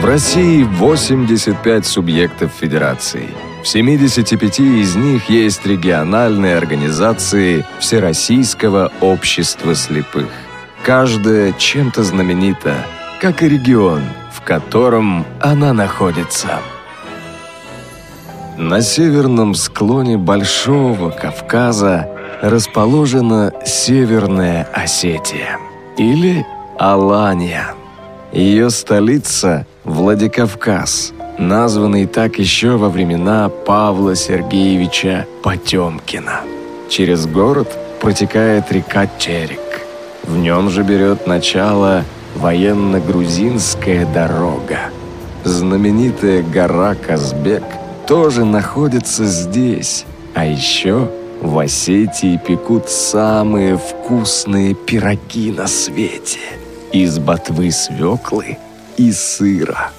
[0.00, 3.28] В России 85 субъектов федерации.
[3.64, 10.28] В 75 из них есть региональные организации Всероссийского общества слепых.
[10.84, 12.86] Каждая чем-то знаменита,
[13.20, 16.60] как и регион, в котором она находится.
[18.56, 22.08] На северном склоне Большого Кавказа
[22.40, 25.58] расположена Северная Осетия
[25.96, 26.46] или
[26.78, 27.74] Алания.
[28.32, 36.42] Ее столица– Владикавказ, названный так еще во времена Павла Сергеевича Потемкина.
[36.90, 37.68] Через город
[38.02, 39.86] протекает река Терек.
[40.24, 42.04] В нем же берет начало
[42.36, 44.90] военно-грузинская дорога.
[45.44, 47.64] Знаменитая гора Казбек
[48.06, 50.04] тоже находится здесь,
[50.34, 51.08] а еще
[51.40, 56.40] в Осетии пекут самые вкусные пироги на свете
[56.92, 58.58] из ботвы свеклы
[58.96, 59.90] и сыра.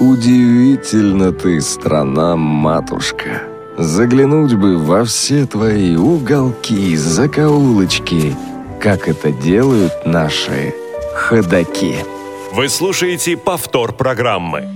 [0.00, 3.42] Удивительно ты, страна, матушка.
[3.78, 8.36] Заглянуть бы во все твои уголки, закоулочки,
[8.80, 10.74] как это делают наши
[11.14, 11.96] ходаки.
[12.52, 14.68] Вы слушаете повтор программы.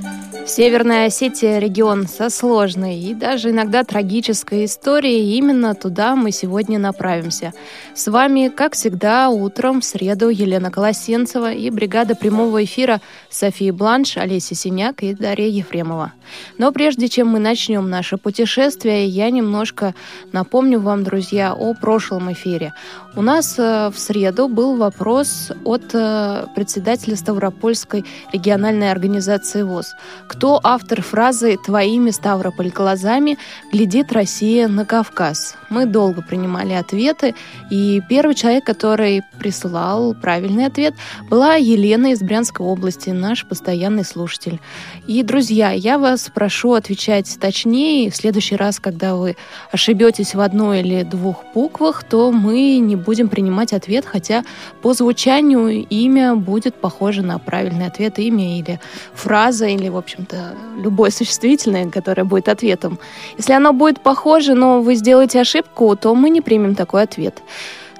[0.48, 5.36] Северная Осетия– регион со сложной и даже иногда трагической историей.
[5.36, 7.52] Именно туда мы сегодня направимся.
[7.94, 14.16] С вами, как всегда, утром в среду Елена Колосенцева и бригада прямого эфира София Бланш,
[14.16, 16.14] Олеся Синяк и Дарья Ефремова.
[16.56, 19.94] Но прежде чем мы начнем наше путешествие, я немножко
[20.32, 22.72] напомню вам, друзья, о прошлом эфире.
[23.16, 29.94] У нас э, в среду был вопрос от э, председателя Ставропольской региональной организации ВОЗ.
[30.28, 33.38] Кто автор фразы «Твоими Ставрополь глазами
[33.72, 35.56] глядит Россия на Кавказ»?
[35.68, 37.34] Мы долго принимали ответы,
[37.70, 40.94] и первый человек, который прислал правильный ответ,
[41.28, 44.60] была Елена из Брянской области, наш постоянный слушатель.
[45.06, 48.10] И, друзья, я вас прошу отвечать точнее.
[48.10, 49.36] В следующий раз, когда вы
[49.72, 54.44] ошибетесь в одной или двух буквах, то мы не будем принимать ответ, хотя
[54.82, 58.80] по звучанию имя будет похоже на правильный ответ, имя или
[59.14, 59.96] фраза, или, в
[60.28, 62.98] общем-то, любое существительное, которое будет ответом.
[63.36, 67.42] Если оно будет похоже, но вы сделаете ошибку, то мы не примем такой ответ.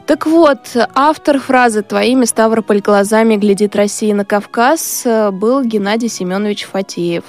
[0.07, 0.61] Так вот,
[0.95, 7.25] автор фразы «Твоими Ставрополь глазами глядит Россия на Кавказ» был Геннадий Семенович Фатеев.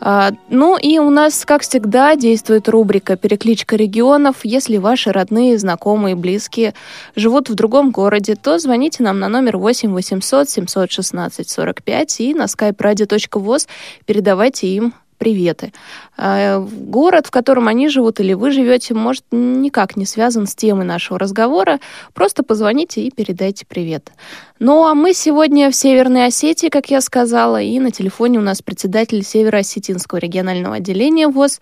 [0.00, 4.38] А, ну и у нас, как всегда, действует рубрика «Перекличка регионов».
[4.44, 6.74] Если ваши родные, знакомые, близкие
[7.16, 12.44] живут в другом городе, то звоните нам на номер 8 800 716 45 и на
[12.44, 13.68] skype radio.voz
[14.06, 15.72] передавайте им приветы.
[16.16, 20.86] А, город, в котором они живут или вы живете, может никак не связан с темой
[20.86, 21.78] нашего разговора.
[22.14, 24.10] Просто позвоните и передайте привет.
[24.58, 28.62] Ну а мы сегодня в Северной Осетии, как я сказала, и на телефоне у нас
[28.62, 31.60] председатель Северо-Осетинского регионального отделения ВОЗ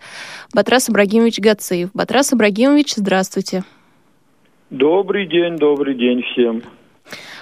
[0.53, 1.89] Батрас Ибрагимович Гациев.
[1.93, 3.63] Батрас Ибрагимович, здравствуйте.
[4.69, 6.63] Добрый день, добрый день всем.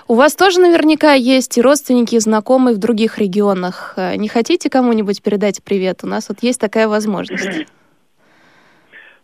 [0.09, 3.95] У вас тоже наверняка есть и родственники, и знакомые в других регионах.
[3.97, 5.99] Э, не хотите кому-нибудь передать привет?
[6.03, 7.67] У нас вот есть такая возможность.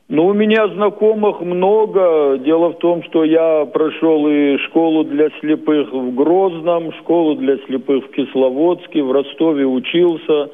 [0.09, 2.37] Ну, у меня знакомых много.
[2.37, 8.05] Дело в том, что я прошел и школу для слепых в Грозном, школу для слепых
[8.05, 10.51] в Кисловодске, в Ростове учился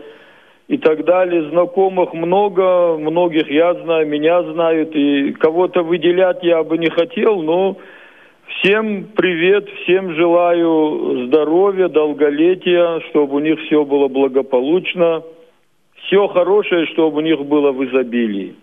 [0.67, 1.49] и так далее.
[1.49, 7.75] Знакомых много, многих я знаю, меня знают, и кого-то выделять я бы не хотел, но
[8.57, 15.23] Всем привет, всем желаю здоровья, долголетия, чтобы у них все было благополучно.
[16.05, 18.55] Все хорошее, чтобы у них было в изобилии.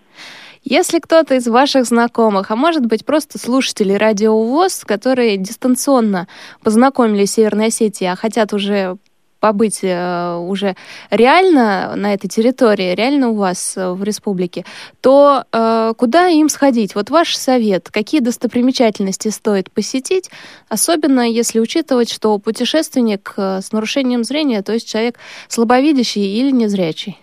[0.64, 6.26] Если кто-то из ваших знакомых, а может быть просто слушатели радио ВОЗ, которые дистанционно
[6.64, 8.96] познакомились с Северной Осетией, а хотят уже
[9.40, 10.74] побыть э, уже
[11.10, 14.64] реально на этой территории, реально у вас э, в республике,
[15.00, 16.94] то э, куда им сходить?
[16.94, 20.30] Вот ваш совет, какие достопримечательности стоит посетить,
[20.68, 27.18] особенно если учитывать, что путешественник с нарушением зрения, то есть человек слабовидящий или незрячий?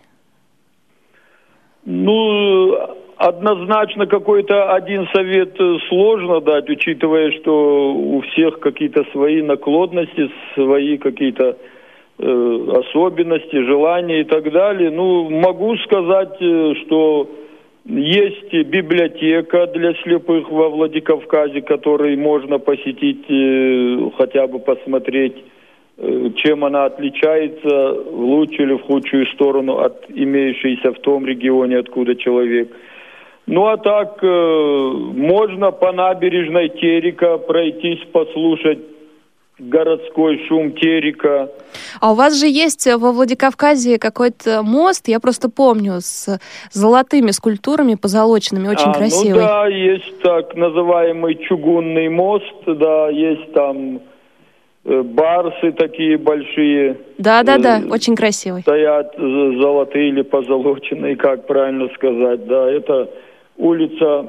[1.86, 2.77] Ну,
[3.18, 5.57] однозначно какой-то один совет
[5.89, 11.57] сложно дать, учитывая, что у всех какие-то свои наклонности, свои какие-то
[12.19, 14.92] особенности, желания и так далее.
[14.92, 17.30] Ну, могу сказать, э, что
[17.86, 25.36] есть библиотека для слепых во Владикавказе, которой можно посетить, э, хотя бы посмотреть,
[26.38, 32.16] чем она отличается в лучшую или в худшую сторону от имеющейся в том регионе, откуда
[32.16, 32.75] человек.
[33.45, 38.93] Ну а так, можно по набережной Терека пройтись, послушать
[39.69, 41.50] городской шум терека.
[42.00, 46.39] А у вас же есть во Владикавказе какой-то мост, я просто помню, с
[46.71, 49.42] золотыми скульптурами позолоченными, очень а, ну красивый.
[49.42, 54.01] Ну да, есть так называемый чугунный мост, да, есть там
[54.86, 56.98] э, барсы такие большие.
[57.18, 58.62] Да, да, да, э, очень красивый.
[58.62, 63.09] Стоят золотые или позолоченные, как правильно сказать, да, это
[63.57, 64.27] улица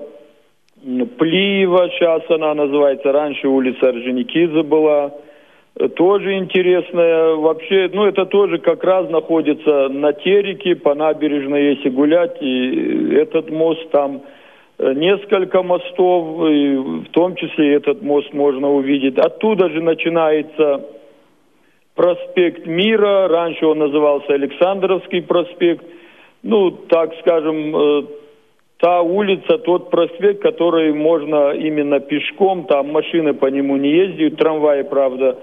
[0.84, 5.12] Плиева, сейчас она называется, раньше улица Орджоникидзе была,
[5.96, 7.34] тоже интересная.
[7.34, 13.50] Вообще, ну это тоже как раз находится на Тереке, по набережной, если гулять, и этот
[13.50, 14.22] мост там
[14.78, 19.18] э, несколько мостов, и в том числе этот мост можно увидеть.
[19.18, 20.84] Оттуда же начинается
[21.96, 25.84] проспект Мира, раньше он назывался Александровский проспект.
[26.44, 28.02] Ну, так скажем, э,
[28.78, 34.82] та улица, тот проспект, который можно именно пешком, там машины по нему не ездят, трамваи,
[34.82, 35.38] правда,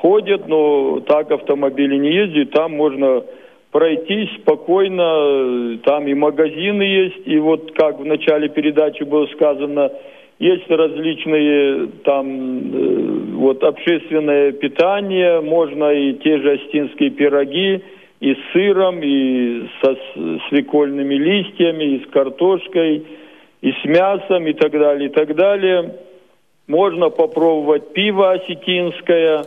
[0.00, 3.22] ходят, но так автомобили не ездят, там можно
[3.70, 9.90] пройтись спокойно, там и магазины есть, и вот как в начале передачи было сказано,
[10.38, 17.82] есть различные там э, вот общественное питание, можно и те же остинские пироги,
[18.20, 19.96] и с сыром, и со
[20.48, 23.04] свекольными листьями, и с картошкой,
[23.60, 25.94] и с мясом, и так далее, и так далее.
[26.68, 29.44] Можно попробовать пиво осетинское,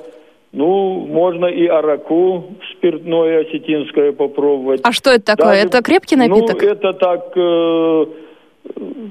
[0.53, 4.81] ну, можно и араку спиртное осетинское попробовать.
[4.83, 5.53] А что это такое?
[5.53, 6.61] Даже, это крепкий напиток?
[6.61, 7.31] Ну, это так...
[7.35, 8.05] Э,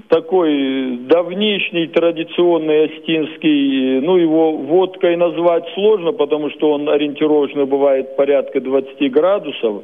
[0.09, 8.61] такой давнишний традиционный остинский, ну его водкой назвать сложно, потому что он ориентировочно бывает порядка
[8.61, 9.83] 20 градусов.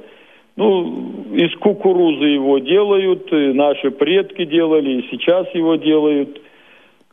[0.56, 6.40] Ну, из кукурузы его делают, наши предки делали, и сейчас его делают.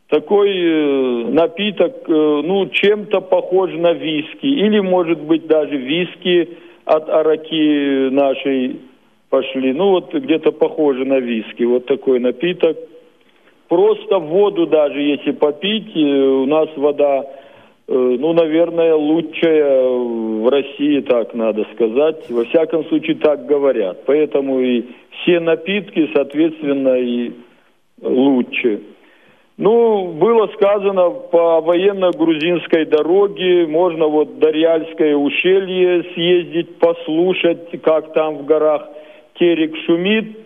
[0.09, 2.11] Такой э, напиток, э,
[2.43, 6.49] ну, чем-то похож на виски, или, может быть, даже виски
[6.85, 8.81] от араки нашей
[9.29, 9.73] пошли.
[9.73, 11.63] Ну вот где-то похоже на виски.
[11.63, 12.77] Вот такой напиток.
[13.69, 17.25] Просто воду даже, если попить, э, у нас вода,
[17.87, 22.29] ну, наверное, лучшая в России, так надо сказать.
[22.29, 24.05] Во всяком случае, так говорят.
[24.05, 24.83] Поэтому и
[25.21, 27.31] все напитки, соответственно, и
[28.01, 28.81] лучше.
[29.57, 38.45] Ну, было сказано, по военно-грузинской дороге можно вот Дарьяльское ущелье съездить, послушать, как там в
[38.45, 38.87] горах–
[39.39, 40.37] терек шумит,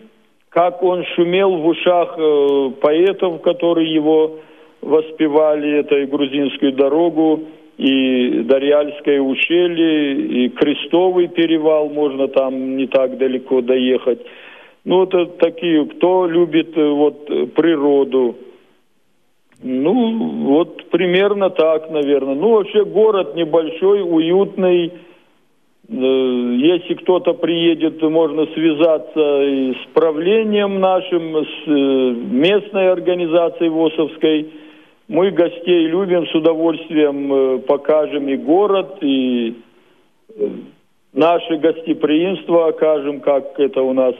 [0.50, 4.38] как он шумел в ушах э, поэтов, которые его
[4.80, 7.44] воспевали, это и грузинскую дорогу,
[7.76, 14.20] и Дарьяльское ущелье, и Крестовый перевал, можно там не так далеко доехать.
[14.84, 18.36] Ну, это такие, кто любит э, вот природу.
[19.62, 22.34] Ну, вот примерно так, наверное.
[22.34, 24.92] Ну, вообще город небольшой, уютный,
[25.88, 34.52] Э, если кто-то приедет, можно связаться и с правлением нашим, с э, местной организацией ВОСовской.
[35.08, 39.54] Мы гостей любим, с удовольствием э, покажем и город, и
[41.14, 44.14] наше гостеприимство окажем, как это у нас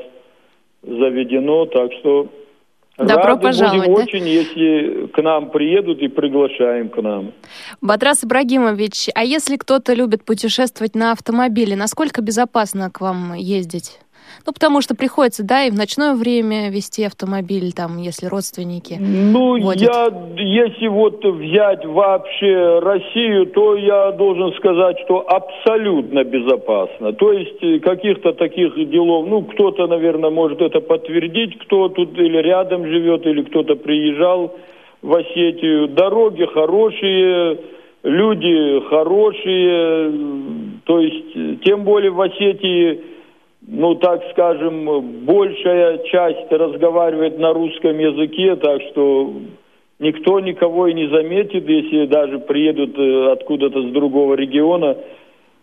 [0.83, 1.67] заведено.
[1.67, 2.29] Так что
[2.99, 3.87] Добро Рады пожаловать.
[3.87, 4.03] Будем да?
[4.03, 7.33] очень, если к нам приедут и приглашаем к нам.
[7.81, 14.01] Батрас Ибрагимович, а если кто-то любит путешествовать на автомобиле, насколько безопасно к вам ездить?
[14.47, 19.61] Ну, потому что приходится, да, и в ночное время вести автомобиль, там, если родственники Ну,
[19.61, 19.83] водят.
[19.83, 27.13] я, если вот взять вообще Россию, то я должен сказать, что абсолютно безопасно.
[27.13, 32.39] То есть э, каких-то таких делов, ну, кто-то, наверное, может это подтвердить, кто тут или
[32.39, 34.55] рядом живет, или кто-то приезжал
[35.03, 35.89] в Осетию.
[35.89, 37.59] Дороги хорошие,
[38.03, 40.13] люди хорошие,
[40.85, 43.01] то есть, э, тем более в Осетии
[43.71, 49.31] ну, так скажем, большая часть разговаривает на русском языке, так что
[49.99, 54.97] никто никого и не заметит, если даже приедут э, откуда-то с другого региона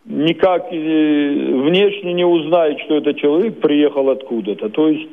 [0.05, 4.69] никак э, внешне не узнает, что этот человек приехал откуда-то.
[4.69, 5.09] То есть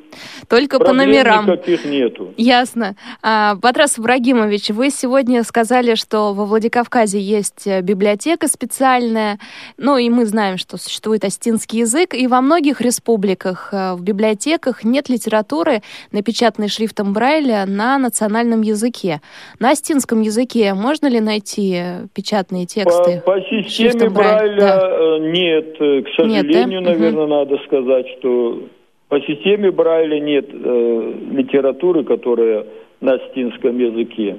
[0.48, 1.46] только по номерам.
[1.46, 2.34] никаких нету.
[2.36, 2.94] Ясно.
[3.22, 9.38] А, Батрас Ибрагимович, вы сегодня сказали, что во Владикавказе есть э, библиотека специальная,
[9.78, 14.84] ну и мы знаем, что существует астинский язык, и во многих республиках э, в библиотеках
[14.84, 15.80] нет литературы,
[16.12, 19.22] напечатанной шрифтом Брайля на национальном языке.
[19.58, 21.80] На астинском языке можно ли найти
[22.14, 23.22] печатные тексты?
[23.24, 26.90] По, по системе Брайля да Э, нет, э, к сожалению, нет, да?
[26.90, 27.34] наверное, угу.
[27.34, 28.62] надо сказать, что
[29.08, 32.66] по системе Брайля нет э, литературы, которая
[33.00, 34.38] на астинском языке.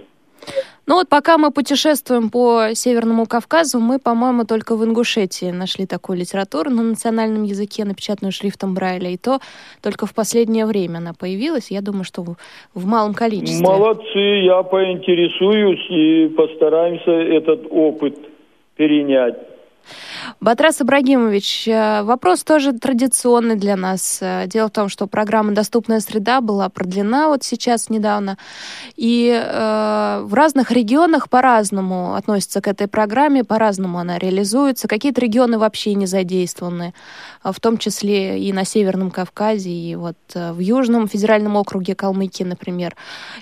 [0.86, 6.18] Ну вот пока мы путешествуем по Северному Кавказу, мы, по-моему, только в Ингушетии нашли такую
[6.20, 9.40] литературу на национальном языке, напечатанную шрифтом Брайля, и то
[9.82, 11.72] только в последнее время она появилась.
[11.72, 12.36] Я думаю, что в,
[12.74, 13.66] в малом количестве.
[13.66, 18.18] Молодцы, я поинтересуюсь и постараемся этот опыт
[18.76, 19.38] перенять.
[20.40, 24.20] Батрас Ибрагимович, э, вопрос тоже традиционный для нас.
[24.22, 28.38] Э, дело в том, что программа «Доступная среда» была продлена вот сейчас недавно,
[28.96, 34.88] и э, в разных регионах по-разному относятся к этой программе, по-разному она реализуется.
[34.88, 36.94] Какие-то регионы вообще не задействованы,
[37.44, 42.44] э, в том числе и на Северном Кавказе, и вот в Южном федеральном округе Калмыкии,
[42.44, 42.96] например.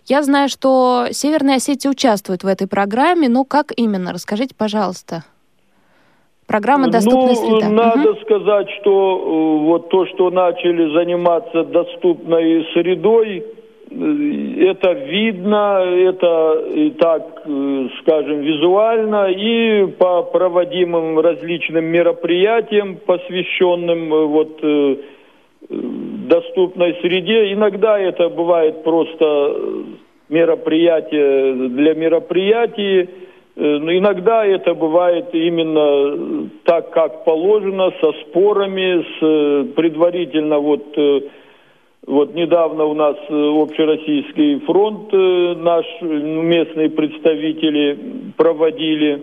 [0.06, 4.14] Я знаю, что Северная Осетия участвует в этой программе, но как именно?
[4.14, 5.24] Расскажите, пожалуйста.
[6.52, 7.70] Программа «Доступная ну, среда».
[7.70, 8.20] Надо угу.
[8.20, 13.38] сказать, что э, вот то, что начали заниматься доступной средой,
[13.90, 24.10] э, это видно, это и так, э, скажем, визуально, и по проводимым различным мероприятиям, посвященным
[24.10, 24.62] вот
[25.70, 27.54] доступной среде.
[27.54, 29.56] Иногда это бывает просто
[30.28, 33.08] мероприятие для мероприятий,
[33.56, 41.22] но иногда это бывает именно так, как положено, со спорами, с э, предварительно вот э,
[42.08, 45.12] вот недавно у нас общероссийский фронт
[45.62, 48.00] наш местные представители
[48.38, 49.22] проводили,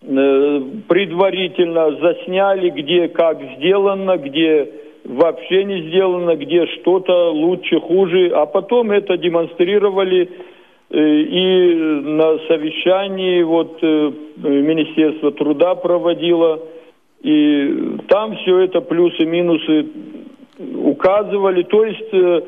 [0.00, 4.70] предварительно засняли, где как сделано, где
[5.04, 10.57] вообще не сделано, где что-то лучше, хуже, а потом это демонстрировали Э,
[10.90, 16.60] и на совещании вот э, Министерство труда проводило,
[17.22, 19.86] и там все это плюсы-минусы
[20.76, 21.62] указывали.
[21.64, 22.40] То есть, э,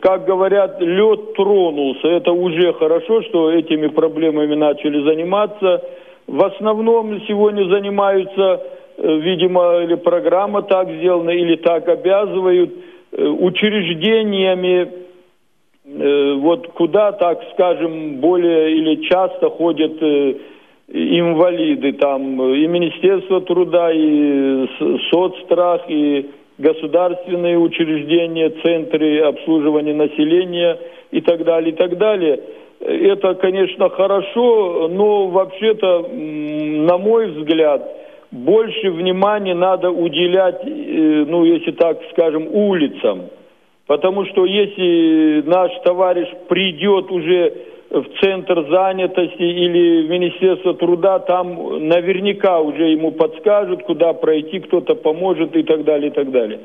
[0.00, 2.08] как говорят, лед тронулся.
[2.08, 5.82] Это уже хорошо, что этими проблемами начали заниматься.
[6.26, 8.62] В основном сегодня занимаются,
[8.96, 12.72] видимо, или программа так сделана, или так обязывают
[13.12, 15.11] учреждениями Э,
[16.40, 20.34] вот куда, так скажем, более или часто ходят э,
[20.88, 24.66] инвалиды, там и Министерство труда, и
[25.10, 30.78] соцстрах, и государственные учреждения, центры обслуживания населения
[31.10, 32.40] и так далее, и так далее.
[32.80, 37.88] Это, конечно, хорошо, но вообще-то, на мой взгляд,
[38.32, 43.22] больше внимания надо уделять, э, ну, если так скажем, улицам.
[43.92, 47.52] Потому что если наш товарищ придет уже
[47.90, 54.94] в центр занятости или в Министерство труда, там наверняка уже ему подскажут, куда пройти, кто-то
[54.94, 56.60] поможет и так далее, и так далее.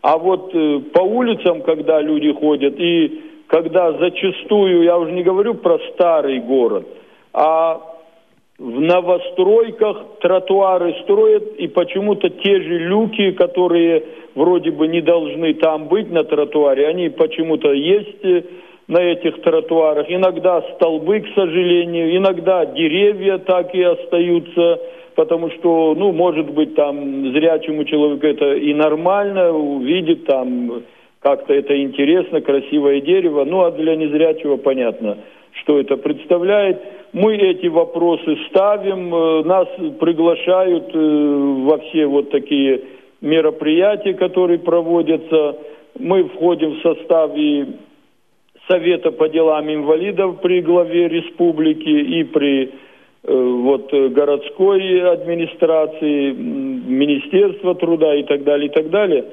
[0.00, 5.56] А вот э, по улицам, когда люди ходят, и когда зачастую, я уже не говорю
[5.56, 6.86] про старый город,
[7.34, 7.78] а
[8.60, 15.88] в новостройках тротуары строят, и почему-то те же люки, которые вроде бы не должны там
[15.88, 18.42] быть на тротуаре, они почему-то есть э,
[18.86, 20.10] на этих тротуарах.
[20.10, 24.78] Иногда столбы, к сожалению, иногда деревья так и остаются,
[25.14, 30.82] потому что, ну, может быть, там зрячему человеку это и нормально, увидит там
[31.20, 35.16] как-то это интересно, красивое дерево, ну, а для незрячего понятно,
[35.52, 36.80] что это представляет.
[37.12, 42.82] Мы эти вопросы ставим, э, нас приглашают э, во все вот такие
[43.20, 45.58] мероприятия, которые проводятся.
[45.98, 47.66] Мы входим в состав и
[48.68, 52.70] Совета по делам инвалидов при главе республики и при э,
[53.24, 59.24] вот, городской администрации, Министерства труда и так далее, и так далее.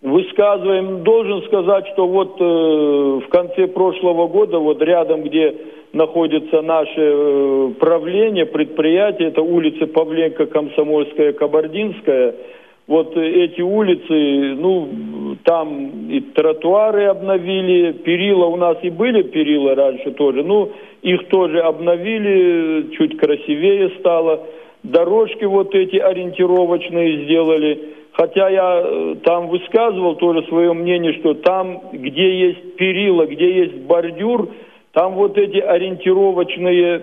[0.00, 5.52] Высказываем, должен сказать, что вот э, в конце прошлого года, вот рядом, где
[5.92, 12.34] находится наше э, правление, предприятие, это улица Павленко, Комсомольская, Кабардинская.
[12.86, 20.12] Вот эти улицы, ну, там и тротуары обновили, перила у нас и были перила раньше
[20.12, 20.70] тоже, ну,
[21.02, 24.46] их тоже обновили, чуть красивее стало.
[24.84, 27.97] Дорожки вот эти ориентировочные сделали.
[28.18, 33.76] Хотя я э, там высказывал тоже свое мнение, что там, где есть перила, где есть
[33.82, 34.48] бордюр,
[34.92, 37.02] там вот эти ориентировочные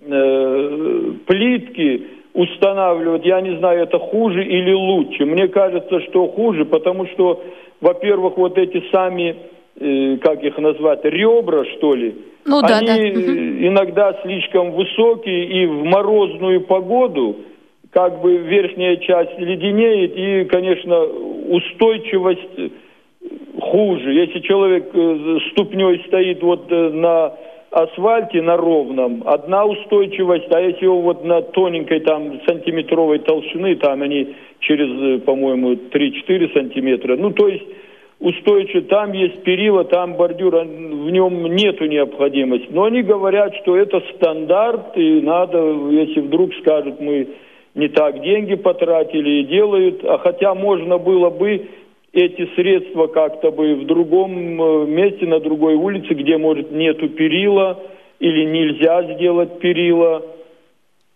[0.00, 5.24] э, плитки устанавливают, я не знаю, это хуже или лучше.
[5.24, 7.40] Мне кажется, что хуже, потому что,
[7.80, 9.36] во-первых, вот эти сами,
[9.78, 12.12] э, как их назвать, ребра, что ли,
[12.44, 12.98] ну, они да, да.
[13.68, 17.36] иногда слишком высокие, и в морозную погоду
[17.94, 22.72] как бы верхняя часть леденеет, и, конечно, устойчивость
[23.60, 24.12] хуже.
[24.12, 27.34] Если человек э, ступней стоит вот э, на
[27.70, 34.02] асфальте на ровном одна устойчивость, а если его вот на тоненькой там сантиметровой толщины, там
[34.02, 37.64] они через, по-моему, 3-4 сантиметра, ну то есть
[38.18, 42.68] устойчив, там есть перила, там бордюр, в нем нету необходимости.
[42.70, 45.58] Но они говорят, что это стандарт, и надо,
[45.90, 47.28] если вдруг скажут, мы
[47.74, 51.66] не так деньги потратили и делают, а хотя можно было бы
[52.12, 57.80] эти средства как-то бы в другом э, месте, на другой улице, где, может, нету перила
[58.20, 60.22] или нельзя сделать перила,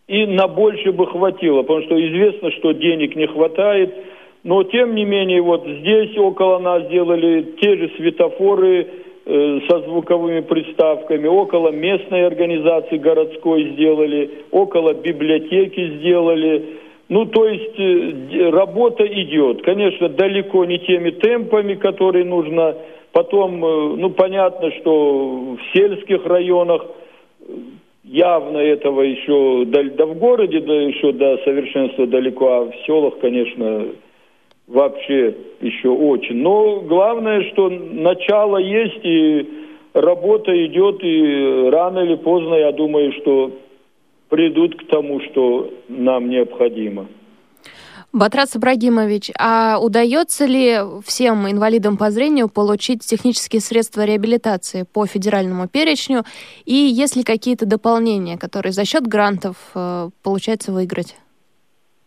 [0.09, 3.95] и на больше бы хватило, потому что известно, что денег не хватает,
[4.43, 8.89] но тем не менее вот здесь около нас сделали те же светофоры
[9.29, 18.51] со звуковыми приставками, около местной организации городской сделали, около библиотеки сделали, ну, то есть э,
[18.51, 19.63] работа идет.
[19.63, 22.77] Конечно, далеко не теми темпами, которые нужно.
[23.13, 26.87] Потом, э, ну, понятно, что в сельских районах
[28.05, 33.19] явно этого еще, да, да в городе да еще до совершенства далеко, а в селах,
[33.21, 33.89] конечно,
[34.69, 36.37] вообще еще очень.
[36.37, 43.53] Но главное, что начало есть и работа идет, и рано или поздно, я думаю, что
[44.29, 47.07] придут к тому, что нам необходимо.
[48.11, 55.69] Батрас Ибрагимович, а удается ли всем инвалидам по зрению получить технические средства реабилитации по федеральному
[55.69, 56.25] перечню?
[56.65, 61.17] И есть ли какие-то дополнения, которые за счет грантов э, получается выиграть,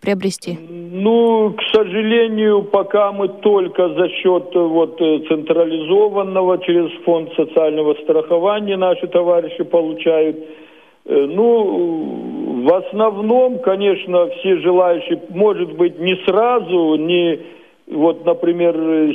[0.01, 0.57] приобрести?
[0.93, 7.93] Ну, к сожалению, пока мы только за счет э, вот э, централизованного через фонд социального
[8.03, 10.37] страхования наши товарищи получают
[11.05, 17.39] Э, ну, в основном, конечно, все желающие, может быть, не сразу, не
[17.87, 18.73] вот, например,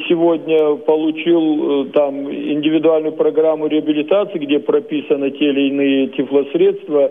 [0.09, 7.11] сегодня получил там индивидуальную программу реабилитации, где прописаны те или иные тифлосредства,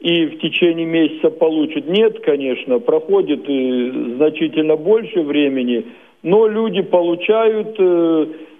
[0.00, 1.86] и в течение месяца получат.
[1.86, 5.86] Нет, конечно, проходит э, значительно больше времени,
[6.22, 7.78] но люди получают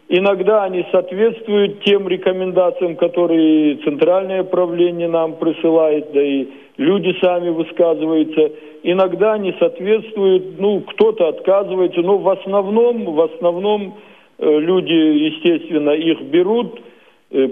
[0.09, 6.47] Иногда они соответствуют тем рекомендациям, которые Центральное правление нам присылает, да и
[6.77, 8.53] люди сами высказываются.
[8.85, 13.95] Иногда они соответствуют, ну, кто-то отказывается, но в основном, в основном
[14.39, 16.83] э, люди, естественно, их берут, э,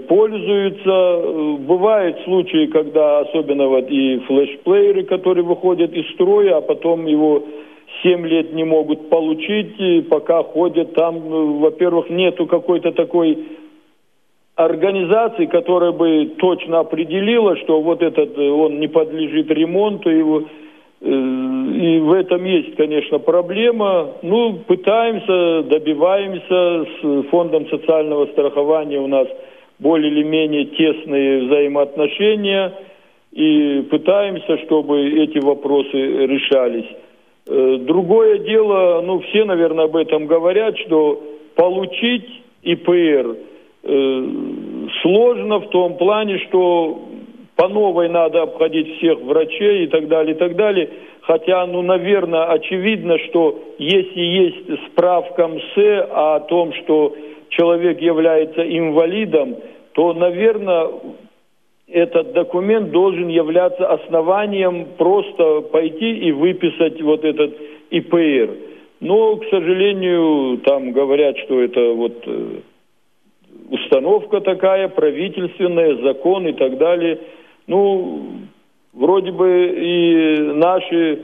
[0.07, 0.89] пользуются.
[0.89, 7.43] Э, бывают случаи, когда особенно вот и флешплееры, которые выходят из строя, а потом его
[8.03, 13.37] 7 лет не могут получить, пока ходят там, ну, во-первых, нету какой-то такой
[14.55, 20.43] организации, которая бы точно определила, что вот этот, э, он не подлежит ремонту, его,
[21.01, 24.11] э, и в этом есть, конечно, проблема.
[24.21, 29.27] Ну, пытаемся, добиваемся с фондом социального страхования у нас
[29.79, 32.73] более или менее тесные взаимоотношения
[33.31, 36.87] и пытаемся, чтобы эти вопросы решались.
[37.47, 41.21] Э, другое дело, ну все, наверное, об этом говорят, что
[41.55, 42.25] получить
[42.63, 43.37] ИПР
[43.83, 44.27] э,
[45.01, 47.01] сложно в том плане, что
[47.55, 50.89] по новой надо обходить всех врачей и так далее, и так далее.
[51.21, 55.77] Хотя, ну, наверное, очевидно, что если есть справка МС
[56.11, 57.15] о том, что
[57.57, 59.57] человек является инвалидом,
[59.93, 60.89] то, наверное,
[61.87, 67.55] этот документ должен являться основанием просто пойти и выписать вот этот
[67.91, 68.49] ИПР.
[69.01, 72.59] Но, к сожалению, там говорят, что это вот э,
[73.69, 77.19] установка такая, правительственная, закон и так далее.
[77.67, 78.25] Ну,
[78.93, 81.19] вроде бы и наши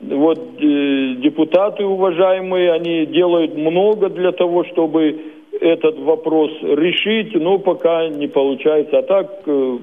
[0.00, 5.20] вот э, депутаты уважаемые, они делают много для того, чтобы
[5.60, 8.98] этот вопрос решить, но пока не получается.
[8.98, 9.78] А так э,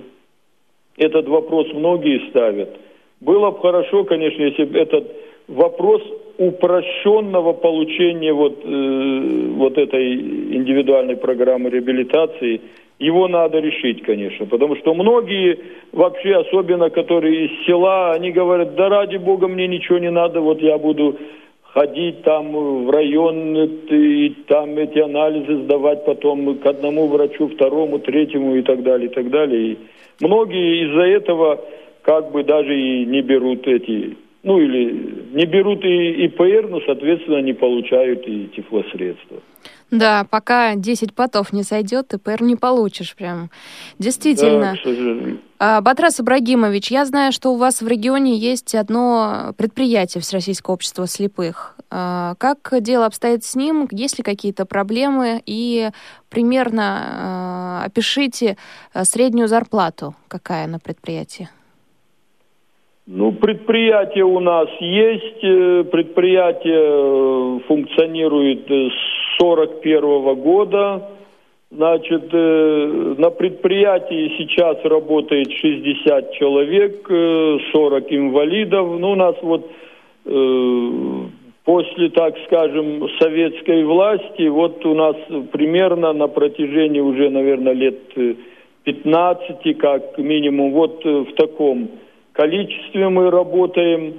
[0.98, 2.78] этот вопрос многие ставят.
[3.22, 5.12] Было бы хорошо, конечно, если бы этот
[5.48, 6.02] вопрос
[6.38, 12.62] упрощенного получения вот, э, вот этой индивидуальной программы реабилитации,
[13.00, 15.60] его надо решить, конечно, потому что многие
[15.92, 20.62] вообще, особенно которые из села, они говорят, да ради бога мне ничего не надо, вот
[20.62, 21.18] я буду
[21.76, 28.56] ходить там в район и там эти анализы сдавать потом к одному врачу, второму, третьему
[28.56, 29.74] и так далее, и так далее.
[29.74, 29.78] И
[30.22, 31.60] многие из-за этого
[32.02, 37.42] как бы даже и не берут эти ну или не берут и ИПР, но, соответственно,
[37.42, 39.38] не получают и теплосредства.
[39.92, 43.50] Да, пока 10 потов не сойдет, ИПР не получишь прям.
[44.00, 44.74] Действительно.
[44.74, 45.40] Да, к сожалению.
[45.60, 51.08] А, Батрас Ибрагимович, я знаю, что у вас в регионе есть одно предприятие Всероссийского общества
[51.08, 51.76] слепых.
[51.92, 53.88] А, как дело обстоит с ним?
[53.92, 55.42] Есть ли какие-то проблемы?
[55.46, 55.90] И
[56.30, 58.58] примерно а, опишите
[58.94, 61.48] среднюю зарплату, какая на предприятии.
[63.08, 65.44] Ну, предприятие у нас есть.
[65.44, 71.10] Э, предприятие э, функционирует с 41 года.
[71.72, 79.00] Значит, э, на предприятии сейчас работает 60 человек, 40 инвалидов.
[79.00, 79.70] Ну, у нас вот
[81.66, 85.16] после, так скажем, советской власти, вот у нас
[85.52, 88.00] примерно на протяжении уже, наверное, лет
[88.86, 91.90] 15, как минимум, вот в таком
[92.36, 94.14] количестве мы работаем.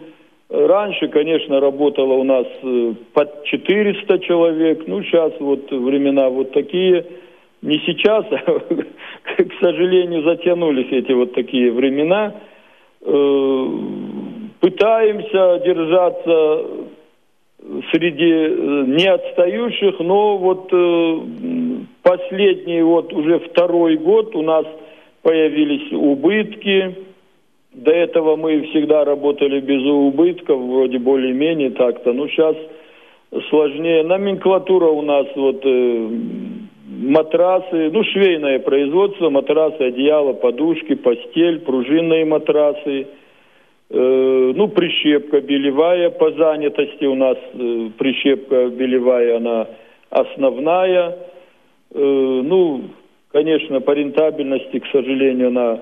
[0.57, 4.85] Раньше, конечно, работало у нас э, под 400 человек.
[4.87, 7.05] Ну, сейчас вот времена вот такие.
[7.61, 12.33] Не сейчас, а, к сожалению, затянулись эти вот такие времена.
[13.03, 13.67] Э,
[14.61, 16.67] пытаемся держаться
[17.93, 20.71] среди э, не отстающих, но вот
[22.03, 24.65] последний вот уже второй год у нас
[25.21, 27.06] появились убытки
[27.77, 32.15] до этого мы всегда работали без убытков, вроде более-менее так-то.
[32.15, 32.57] Ну, сейчас
[33.51, 34.03] сложнее.
[34.03, 36.09] Номенклатура у нас вот э,
[36.87, 43.09] матрасы, ну, швейное производство, матрасы, одеяло, подушки, постель, пружинные матрасы,
[43.91, 49.67] э, ну, прищепка белевая по занятости у нас, э, прищепка белевая, она
[50.09, 51.11] основная.
[51.11, 52.85] Э, ну,
[53.33, 55.81] конечно, по рентабельности, к сожалению, она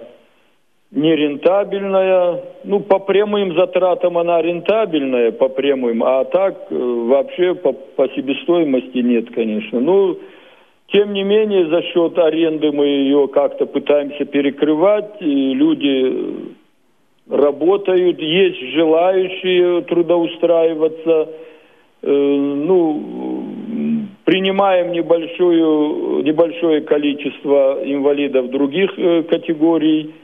[0.95, 2.41] нерентабельная.
[2.65, 8.99] Ну, по прямым затратам она рентабельная, по прямым, а так э, вообще по, по себестоимости
[8.99, 9.81] нет, конечно.
[9.81, 10.19] Ну,
[10.89, 16.55] тем не менее, за счет аренды мы ее как-то пытаемся перекрывать, и люди
[17.29, 21.29] работают, есть желающие трудоустраиваться.
[22.03, 23.03] Э, ну,
[24.25, 30.15] принимаем небольшую, небольшое количество инвалидов других э, категорий–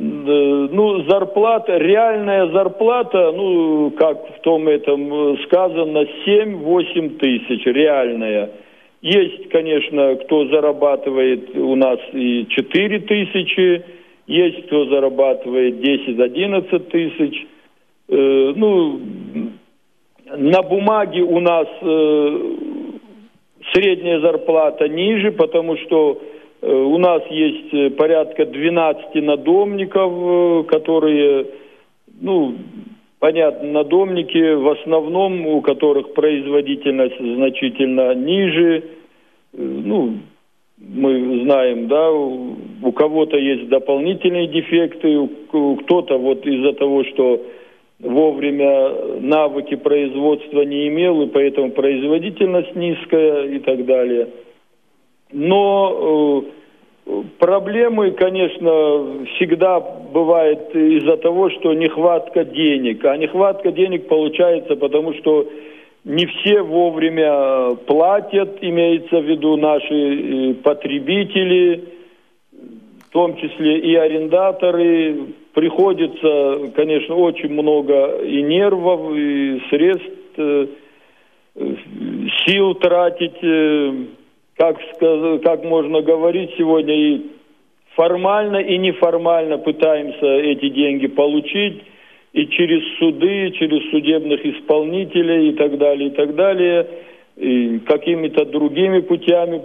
[0.00, 8.50] ну, зарплата, реальная зарплата, ну, как в том этом сказано, 7-8 тысяч, реальная.
[9.02, 13.84] Есть, конечно, кто зарабатывает у нас и 4 тысячи,
[14.28, 17.46] есть кто зарабатывает 10-11 тысяч.
[18.08, 19.00] Э, ну,
[20.36, 22.38] на бумаге у нас э,
[23.72, 31.46] средняя зарплата ниже, потому что Э, у нас есть э, порядка 12 надомников, э, которые,
[32.20, 32.54] ну,
[33.20, 38.82] понятно, надомники в основном, у которых производительность значительно ниже.
[39.52, 40.14] Ну,
[40.78, 47.40] мы знаем, да, у кого-то есть дополнительные дефекты, кто-то вот из-за того, что
[48.00, 54.28] вовремя навыки производства не имел, и поэтому производительность низкая и так далее–
[55.32, 56.44] но
[57.06, 63.04] э, проблемы, конечно, всегда бывает из-за того, что нехватка денег.
[63.04, 65.48] А нехватка денег получается потому, что
[66.04, 71.84] не все вовремя платят, имеется в виду наши э, потребители,
[73.08, 75.34] в том числе и арендаторы.
[75.54, 80.66] Приходится, конечно, очень много и нервов, и средств, э,
[82.46, 83.42] сил тратить
[84.58, 84.76] как,
[85.42, 87.26] как можно говорить сегодня, и
[87.94, 91.82] формально, и неформально пытаемся эти деньги получить,
[92.32, 96.86] и через суды, через судебных исполнителей и так далее, и так далее,
[97.36, 99.62] и какими-то другими путями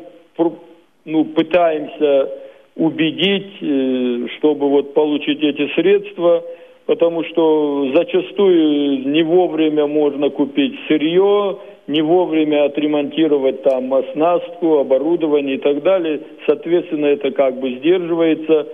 [1.06, 2.29] ну, пытаемся
[2.75, 6.43] убедить, э, чтобы вот получить эти средства,
[6.86, 15.60] потому что зачастую не вовремя можно купить сырье, не вовремя отремонтировать там оснастку, оборудование и
[15.60, 16.22] так далее.
[16.46, 18.67] Соответственно, это как бы сдерживается.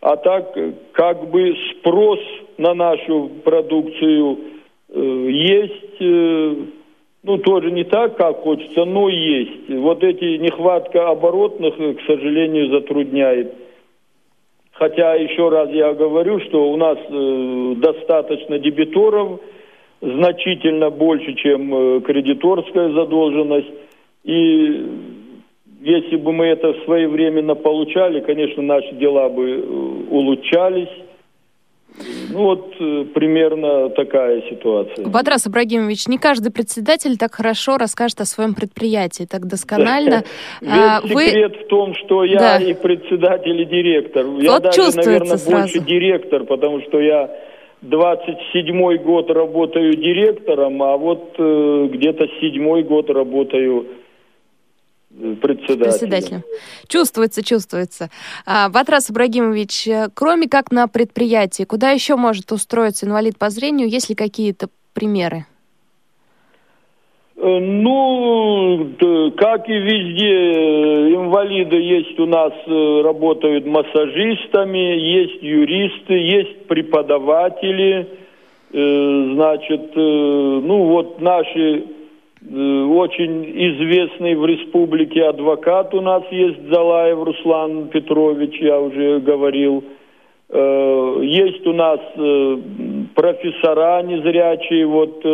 [0.00, 0.56] А так,
[0.92, 2.20] как бы спрос
[2.58, 4.38] на нашу продукцию
[4.88, 5.00] э,
[5.30, 6.54] есть, э,
[7.22, 9.68] ну, тоже не так, как хочется, но есть.
[9.68, 13.54] Вот эти нехватка оборотных, э, к сожалению, затрудняет.
[14.72, 19.40] Хотя, еще раз я говорю, что у нас э, достаточно дебиторов–
[20.00, 23.70] значительно больше, чем э, кредиторская задолженность.
[24.24, 24.86] И
[25.80, 29.62] если бы мы это своевременно получали, конечно, наши дела бы э,
[30.10, 30.90] улучшались.
[32.30, 35.06] Ну вот э, примерно такая ситуация.
[35.06, 40.24] Батрас Ибрагимович, не каждый председатель так хорошо расскажет о своем предприятии, так досконально.
[40.60, 44.26] Весь а, секрет в том, что я и председатель, и директор.
[44.40, 47.30] Я даже, наверное, больше директор, потому что я
[47.82, 53.86] 27-й год работаю директором, а вот э, где-то седьмой год работаю
[55.40, 55.78] председателем.
[55.78, 56.42] председателем.
[56.88, 58.10] Чувствуется, чувствуется.
[58.44, 63.88] А, Батрас Ибрагимович, э, кроме как на предприятии, куда еще может устроиться инвалид по зрению,
[63.88, 65.46] есть ли какие-то примеры?
[67.36, 68.90] Э, ну,
[69.36, 78.06] как и везде, э, инвалиды есть у нас, работают массажистами, есть юристы, есть преподаватели.
[78.72, 81.84] Значит, ну вот наши
[82.48, 89.82] Э, очень известный в республике адвокат у нас есть Залаев Руслан Петрович, я уже говорил.
[90.50, 92.56] Э, есть у нас э,
[93.14, 95.24] профессора незрячие, вот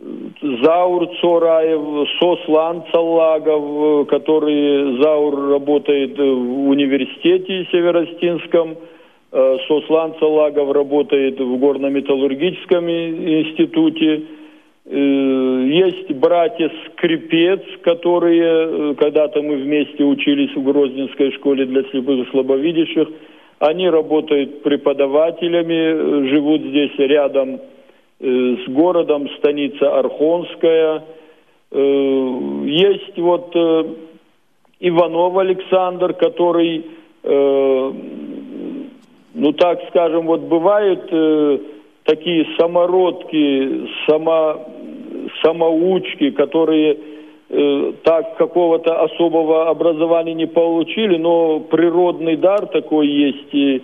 [0.00, 8.76] Заур Цораев, Сослан Цаллагов, который Заур работает в университете Северостинском,
[9.30, 14.22] Сослан Цаллагов работает в горно-металлургическом институте.
[14.86, 22.26] Э, есть братья Скрипец, которые э, когда-то мы вместе учились в Грозненской школе для слепых
[22.26, 23.08] и слабовидящих.
[23.60, 27.60] Они работают преподавателями, э, живут здесь рядом
[28.20, 31.04] с городом, станица Архонская.
[31.72, 33.56] Есть вот
[34.78, 36.84] Иванов Александр, который,
[37.22, 37.92] ну
[39.56, 41.10] так скажем, вот бывает
[42.04, 44.66] такие самородки, само,
[45.42, 46.98] самоучки, которые
[47.48, 53.82] э, так какого-то особого образования не получили, но природный дар такой есть.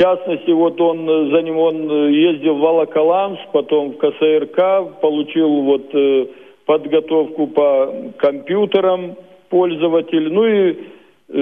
[0.00, 5.94] В частности, вот он за ним он ездил в Волоколамск, потом в КСРК, получил вот
[5.94, 6.26] э,
[6.64, 9.14] подготовку по компьютерам
[9.50, 10.32] пользователь.
[10.32, 11.34] Ну и э,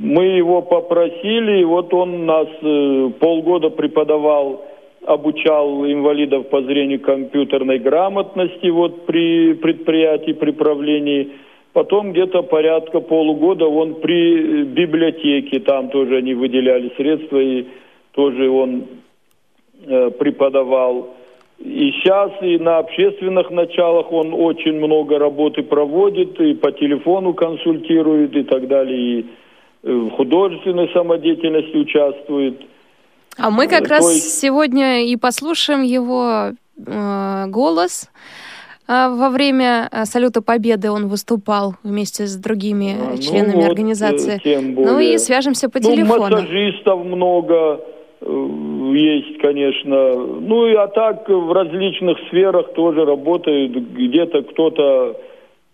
[0.00, 4.64] мы его попросили, и вот он нас э, полгода преподавал
[5.06, 11.28] обучал инвалидов по зрению компьютерной грамотности вот при предприятии, при правлении.
[11.72, 17.66] Потом где-то порядка полугода он при библиотеке, там тоже они выделяли средства, и
[18.12, 18.86] тоже он
[19.86, 21.14] э, преподавал.
[21.60, 28.34] И сейчас и на общественных началах он очень много работы проводит, и по телефону консультирует
[28.34, 29.26] и так далее, и
[29.82, 32.60] в художественной самодеятельности участвует.
[33.38, 34.40] А мы как То раз есть...
[34.40, 36.50] сегодня и послушаем его
[36.86, 38.10] э, голос.
[38.92, 43.68] А во время э, салюта Победы он выступал вместе с другими а, членами ну вот,
[43.68, 44.40] организации.
[44.42, 44.92] Тем более.
[44.92, 46.22] Ну и свяжемся по ну, телефону.
[46.22, 47.80] Массажистов много
[48.20, 48.48] э,
[48.92, 50.16] есть, конечно.
[50.16, 53.76] Ну и а так в различных сферах тоже работают.
[53.76, 55.20] Где-то кто-то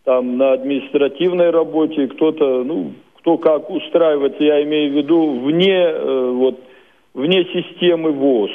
[0.05, 6.31] там на административной работе, кто-то, ну, кто как устраивается, я имею в виду, вне э,
[6.33, 6.61] вот
[7.15, 8.51] вне системы ВОЗ.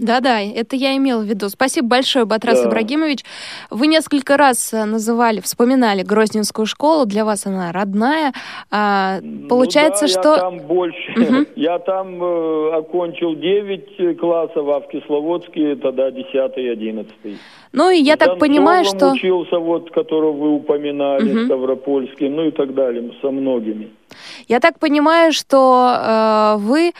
[0.00, 1.48] Да-да, это я имел в виду.
[1.48, 2.68] Спасибо большое, Батрас да.
[2.68, 3.24] Ибрагимович.
[3.70, 7.04] Вы несколько раз э, называли, вспоминали Грозненскую школу.
[7.06, 8.32] Для вас она родная.
[8.70, 10.34] А, получается, ну, да, что...
[10.34, 11.12] Я там больше.
[11.16, 11.46] Угу.
[11.56, 17.12] Я там э, окончил 9 классов, а в Кисловодске тогда 10 и 11.
[17.72, 19.12] Ну, и я так понимаю, что...
[19.12, 21.44] учился, вот, которого вы упоминали, угу.
[21.44, 23.90] Ставропольский, ну и так далее, со многими.
[24.48, 26.92] Я так понимаю, что э, вы э,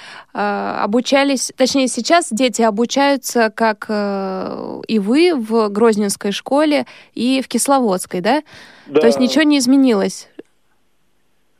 [0.82, 8.20] обучались, точнее сейчас дети обучаются, как э, и вы в Грозненской школе и в Кисловодской,
[8.20, 8.42] да?
[8.86, 9.00] Да.
[9.00, 10.28] То есть ничего не изменилось?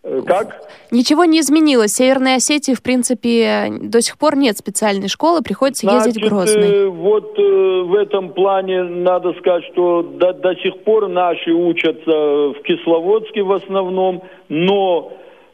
[0.02, 0.68] Э, как?
[0.90, 1.92] Ничего не изменилось.
[1.92, 6.28] В Северной Осетии, в принципе, до сих пор нет специальной школы, приходится Значит, ездить в
[6.28, 6.68] Грозный.
[6.68, 12.10] Э, вот э, в этом плане надо сказать, что до, до сих пор наши учатся
[12.10, 15.12] в Кисловодске в основном, но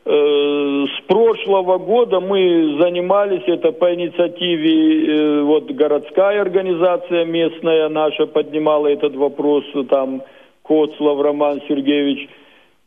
[0.09, 8.87] с прошлого года мы занимались, это по инициативе, э, вот городская организация местная наша поднимала
[8.87, 10.23] этот вопрос, там
[10.63, 12.29] Коцлав Роман Сергеевич–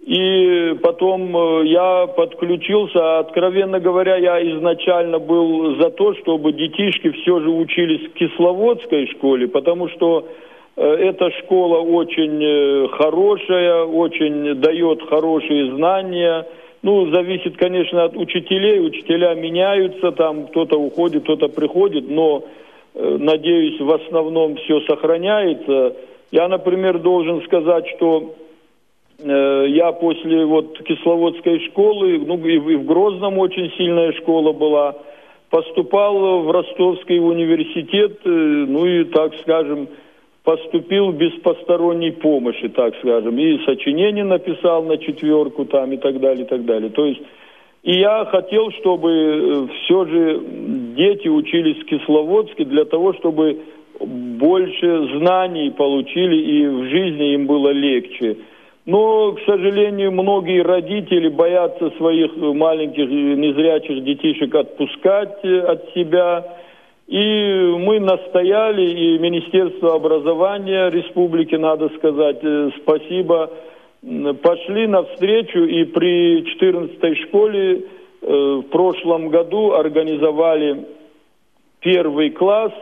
[0.01, 7.41] и потом э, я подключился, откровенно говоря, я изначально был за то, чтобы детишки все
[7.41, 10.25] же учились в Кисловодской школе, потому что
[10.77, 16.45] э, эта школа очень э, хорошая, очень дает хорошие знания.
[16.81, 18.79] Ну, зависит, конечно, от учителей.
[18.79, 22.45] Учителя меняются, там кто-то уходит, кто-то приходит, но,
[22.95, 25.95] надеюсь, в основном все сохраняется.
[26.31, 28.35] Я, например, должен сказать, что
[29.21, 34.95] Э, я после вот Кисловодской школы, ну и в Грозном очень сильная школа была,
[35.49, 39.89] поступал в Ростовский университет, э, ну и, так скажем,
[40.49, 46.43] поступил без посторонней помощи, так скажем, и сочинение написал на четверку там и так далее,
[46.43, 46.89] и так далее.
[46.89, 47.21] То есть
[47.83, 50.41] и я хотел, чтобы э, все же
[50.97, 53.59] дети учились в Кисловодске для того, чтобы
[53.99, 58.37] больше знаний получили и в жизни им было легче.
[58.87, 66.43] Но, к сожалению, многие родители боятся своих маленьких незрячих детишек отпускать э, от себя.
[67.09, 73.49] И мы настояли, и Министерство образования республики, надо сказать, э, спасибо,
[74.43, 77.81] пошли навстречу и при 14 школе
[78.21, 80.85] э, в прошлом году организовали
[81.79, 82.73] первый класс.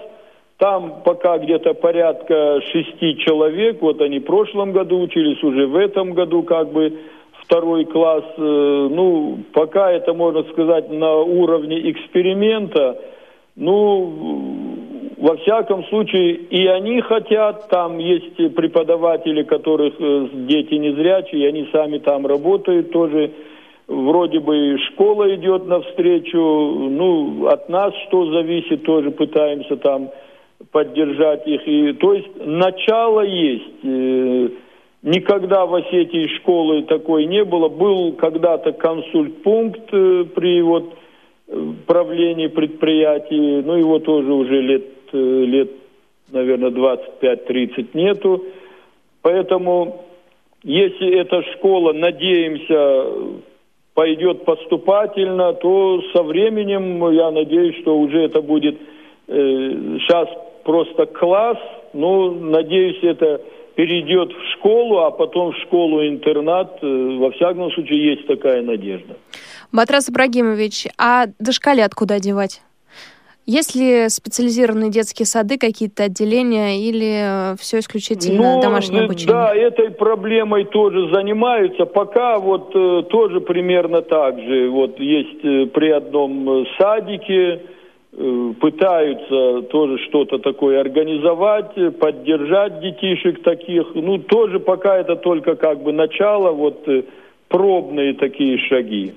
[0.58, 3.82] Там пока где-то порядка шести человек.
[3.82, 7.00] Вот они в прошлом году учились, уже в этом году как бы
[7.44, 8.26] второй класс.
[8.38, 13.00] Э, ну, пока это, можно сказать, на уровне эксперимента.
[13.60, 14.78] Ну,
[15.17, 21.67] во всяком случае, и они хотят, там есть преподаватели, которых э, дети незрячие, и они
[21.72, 23.32] сами там работают тоже.
[23.88, 30.12] Вроде бы школа идет навстречу, ну, от нас что зависит, тоже пытаемся там
[30.72, 31.67] поддержать их.
[31.67, 33.84] И, то есть начало есть.
[33.84, 34.50] Э,
[35.02, 37.70] никогда в Осетии школы такой не было.
[37.70, 40.93] Был когда-то консультпункт э, при вот
[41.86, 44.84] правлении предприятий, ну его тоже уже лет
[45.14, 45.72] Э, лет,
[46.32, 48.44] наверное, 25-30 нету.
[49.22, 50.06] Поэтому,
[50.64, 53.44] если эта школа, надеемся,
[53.94, 58.76] пойдет поступательно, то со временем, я надеюсь, что уже это будет
[59.28, 59.38] э,
[60.00, 60.30] сейчас
[60.64, 61.58] просто класс,
[61.94, 63.42] но, надеюсь, это
[63.78, 66.80] перейдет в школу, а потом в школу-интернат.
[66.82, 69.16] Э, во всяком случае, есть такая надежда.
[69.72, 72.62] Батрас Ибрагимович, а дошколят куда девать?
[73.46, 79.34] Есть ли специализированные детские сады, какие-то отделения или э, все исключительно ну, домашнее обучение?
[79.34, 81.86] Да, этой проблемой тоже занимаются.
[81.86, 84.70] Пока вот э, тоже примерно так же.
[84.70, 87.62] Вот есть э, при одном садике,
[88.60, 93.93] пытаются тоже что-то такое организовать, поддержать детишек таких.
[93.93, 96.88] Ну, тоже пока это только как бы начало, вот
[97.47, 99.13] пробные такие шаги.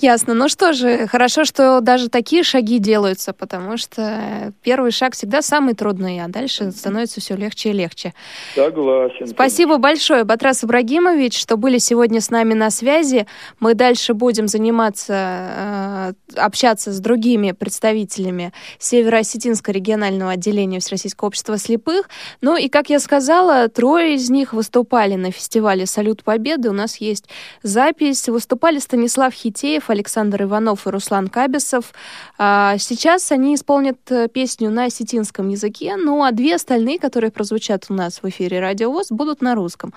[0.00, 0.34] Ясно.
[0.34, 5.74] Ну что же, хорошо, что даже такие шаги делаются, потому что первый шаг всегда самый
[5.74, 8.12] трудный, а дальше становится все легче и легче.
[8.56, 9.28] Согласен.
[9.28, 13.26] Спасибо большое, Батрас Ибрагимович, что были сегодня с нами на связи.
[13.60, 22.08] Мы дальше будем заниматься, э, общаться с другими представителями Северо-Осетинского регионального отделения Всероссийского общества слепых.
[22.40, 26.68] Ну и, как я сказала, трое из них выступали на фестивале «Салют Победы».
[26.68, 27.26] У нас есть
[27.62, 28.28] запись.
[28.28, 31.92] Выступали Станислав Хитеев, Андреев, Александр Иванов и Руслан Кабисов.
[32.38, 37.86] А, сейчас они исполнят э, песню на осетинском языке, ну а две остальные, которые прозвучат
[37.90, 39.92] у нас в эфире Радио ВОЗ, будут на русском.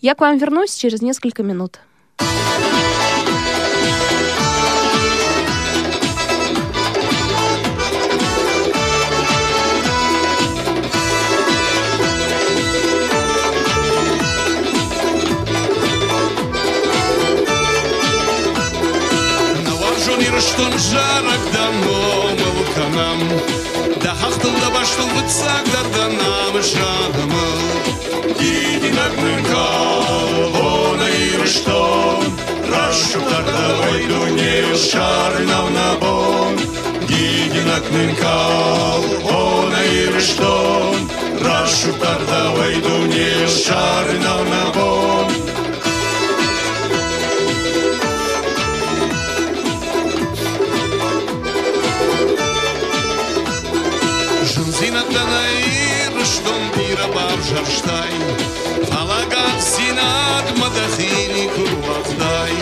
[0.00, 1.80] Я к вам вернусь через несколько минут.
[20.40, 23.20] Штон жарак дано мылканам
[24.02, 27.46] Да хахтылда баштыл бытсак дарданам жанымы
[28.40, 32.24] Гидинак мынкал она ирыштон
[32.72, 36.56] Рашуктарда вайдуне шарнав на бон
[37.08, 40.96] Гидинак мынкал она ирыштон
[41.44, 45.21] Рашуктарда вайдуне шарнав на бон
[57.02, 58.22] Jarstein
[58.86, 62.54] Falagat sinad madachini kurvavdai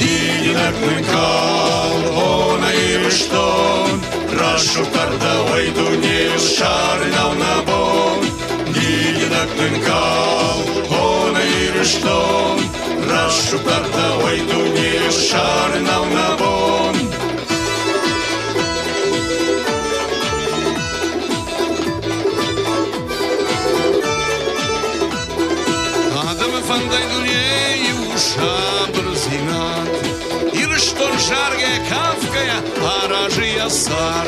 [0.00, 4.00] Dinak minkal ona irishton
[4.40, 8.24] Rashu kardavai dunir sharnav nabon
[8.72, 10.58] Dinak minkal
[10.88, 12.56] ona irishton
[13.12, 15.12] Rashu kardavai dunir
[31.28, 32.58] Жарге кавкая,
[33.02, 34.26] аражия сар.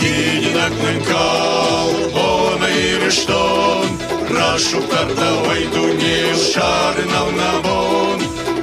[0.00, 3.86] Дининак мынкал, она ириштон,
[4.30, 8.18] Рашу картавай дуне шарнав набон.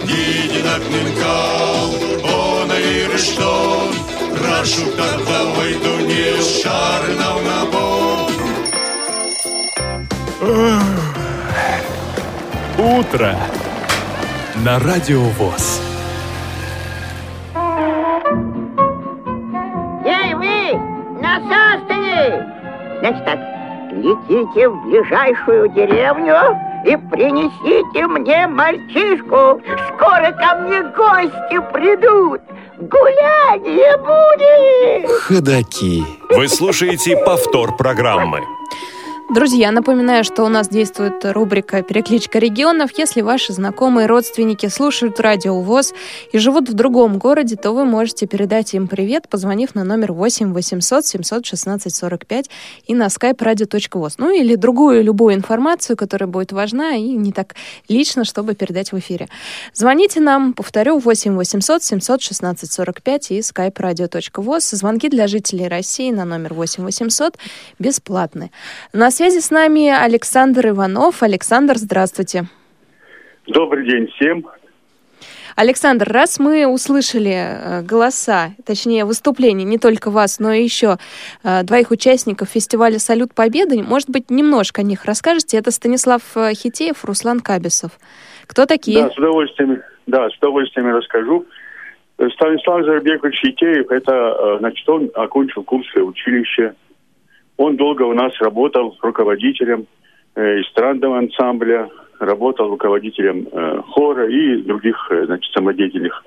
[0.07, 1.93] Дининак мынкал,
[2.25, 3.93] она ириштон,
[4.43, 8.31] Рашу тартовой дуне шарнав набор.
[12.79, 13.37] Утро
[14.55, 15.21] на Радио
[24.39, 29.61] летите в ближайшую деревню и принесите мне мальчишку.
[29.93, 32.41] Скоро ко мне гости придут.
[32.77, 35.11] Гуляние будет!
[35.21, 36.03] Ходаки.
[36.29, 38.41] Вы слушаете повтор программы.
[39.31, 42.89] Друзья, напоминаю, что у нас действует рубрика «Перекличка регионов».
[42.97, 45.93] Если ваши знакомые, родственники слушают радио ВОЗ
[46.31, 50.51] и живут в другом городе, то вы можете передать им привет, позвонив на номер 8
[50.51, 52.49] 800 716 45
[52.87, 54.15] и на skype radio.voz.
[54.17, 57.53] Ну или другую любую информацию, которая будет важна и не так
[57.87, 59.27] лично, чтобы передать в эфире.
[59.75, 64.75] Звоните нам, повторю, 8 800 716 45 и skype radio.voz.
[64.75, 67.37] Звонки для жителей России на номер 8 800
[67.77, 68.49] бесплатны.
[68.91, 71.23] На связи с нами Александр Иванов.
[71.23, 72.43] Александр, здравствуйте.
[73.47, 74.45] Добрый день всем.
[75.57, 80.95] Александр, раз мы услышали э, голоса, точнее выступления не только вас, но и еще
[81.43, 85.57] э, двоих участников фестиваля «Салют Победы», может быть, немножко о них расскажете?
[85.57, 87.91] Это Станислав э, Хитеев, Руслан Кабисов.
[88.47, 89.03] Кто такие?
[89.03, 91.45] Да, с удовольствием, да, с удовольствием расскажу.
[92.35, 96.73] Станислав Зарбекович Хитеев, это, значит, он окончил Курское училище,
[97.59, 99.85] он долго у нас работал руководителем
[100.35, 101.89] э, эстрадного ансамбля,
[102.19, 106.23] работал руководителем э, хора и других, э, значит, самодеятельных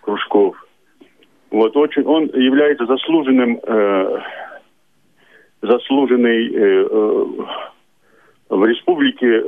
[0.00, 0.56] кружков.
[1.50, 4.20] Вот очень он является заслуженным, э,
[5.60, 6.84] заслуженный э,
[8.48, 9.44] в республике,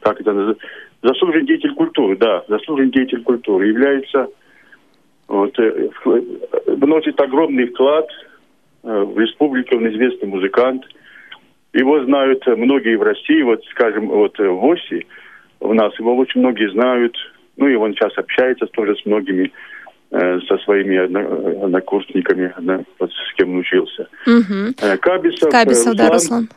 [0.00, 0.66] как это называется,
[1.02, 4.26] заслуженный деятель культуры, да, заслуженный деятель культуры, является,
[5.28, 5.88] вот, э,
[6.66, 8.08] вносит огромный вклад
[8.88, 10.84] в республике он известный музыкант.
[11.74, 15.06] Его знают многие в России, вот, скажем, вот в ОСИ
[15.60, 17.14] у нас его очень многие знают.
[17.56, 19.52] Ну и он сейчас общается тоже с многими,
[20.10, 22.54] э, со своими однокурсниками,
[22.98, 24.08] вот, с кем учился.
[24.26, 24.98] Угу.
[25.02, 26.48] Кабисов, Кабисов, Руслан, да, Руслан.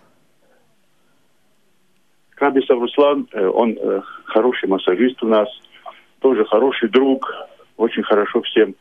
[2.36, 3.78] Кабисов Руслан, он
[4.24, 5.50] хороший массажист у нас,
[6.20, 7.30] тоже хороший друг,
[7.76, 8.76] очень хорошо всем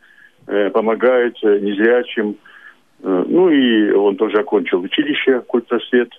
[0.73, 2.50] помогает незрячим, Э,
[3.03, 6.11] ну и он тоже окончил училище культпросвет.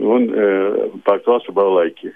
[0.00, 2.12] Он э, по классу балалайки.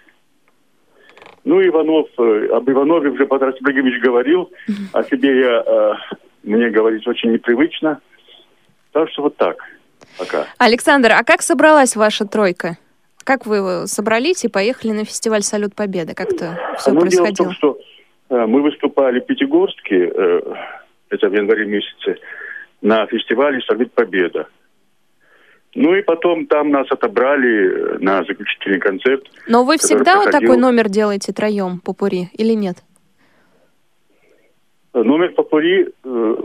[1.45, 4.51] Ну, Иванов, э, об Иванове уже Патрас Ибрагимович говорил,
[4.93, 5.95] о себе я, э,
[6.43, 8.01] мне говорить очень непривычно.
[8.93, 9.57] Так что вот так
[10.19, 10.47] пока.
[10.59, 12.79] Александр, а как собралась ваша тройка?
[13.25, 16.15] Как вы собрались и поехали на фестиваль «Салют Победы»?
[16.15, 17.33] Как это все ну, происходило?
[17.33, 17.79] Дело в том, что
[18.31, 20.41] э, мы выступали в Пятигорске, э,
[21.11, 22.19] это в январе месяце,
[22.87, 24.47] на фестивале «Салют Победа».
[25.75, 29.27] Ну и потом там нас отобрали на заключительный концерт.
[29.49, 30.41] Но вы всегда проходил...
[30.41, 32.77] такой номер делаете троем по пури или нет?
[34.95, 36.37] Номер по пури, э,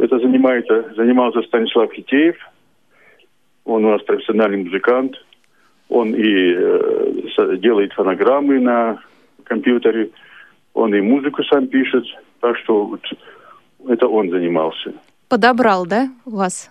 [0.00, 2.36] это занимается, занимался Станислав Хитеев.
[3.64, 5.16] Он у нас профессиональный музыкант.
[5.90, 9.02] Он и э, делает фонограммы на
[9.44, 10.10] компьютере.
[10.72, 12.04] Он и музыку сам пишет.
[12.40, 13.00] Так что вот,
[13.86, 14.94] это он занимался
[15.28, 16.70] подобрал, да, вас?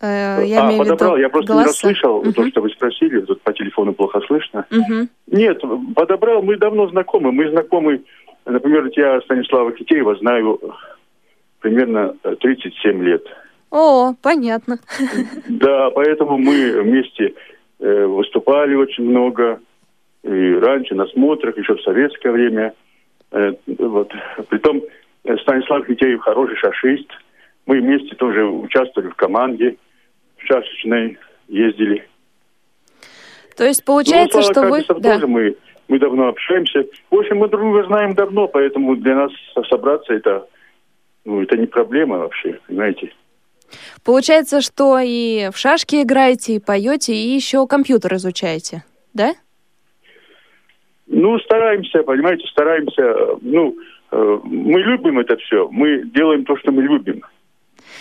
[0.00, 1.62] Э, я а, подобрал, виду я просто голоса.
[1.62, 2.32] не расслышал угу.
[2.32, 4.66] то, что вы спросили, тут по телефону плохо слышно.
[4.70, 5.08] Угу.
[5.28, 5.62] Нет,
[5.94, 8.02] подобрал, мы давно знакомы, мы знакомы,
[8.44, 10.60] например, я Станислава Китеева знаю
[11.60, 13.24] примерно 37 лет.
[13.70, 14.78] О, понятно.
[15.48, 17.34] Да, поэтому мы вместе
[17.80, 19.60] э, выступали очень много,
[20.22, 22.74] и раньше на смотрах, еще в советское время.
[23.32, 24.12] Э, вот.
[24.50, 24.82] Притом
[25.24, 27.08] э, Станислав Китеев хороший шашист–
[27.66, 29.76] мы вместе тоже участвовали в команде,
[30.38, 32.08] в шашечной ездили.
[33.56, 34.84] То есть получается, ну, что вы...
[35.00, 35.14] Да.
[35.14, 35.56] Тоже мы,
[35.88, 36.84] мы давно общаемся.
[37.10, 39.32] В общем, мы друг друга знаем давно, поэтому для нас
[39.68, 40.46] собраться это,
[41.24, 43.12] ну, это не проблема вообще, понимаете.
[44.04, 49.34] Получается, что и в шашки играете, и поете, и еще компьютер изучаете, да?
[51.08, 53.38] Ну, стараемся, понимаете, стараемся.
[53.40, 53.76] Ну,
[54.10, 55.68] э, мы любим это все.
[55.70, 57.22] Мы делаем то, что мы любим.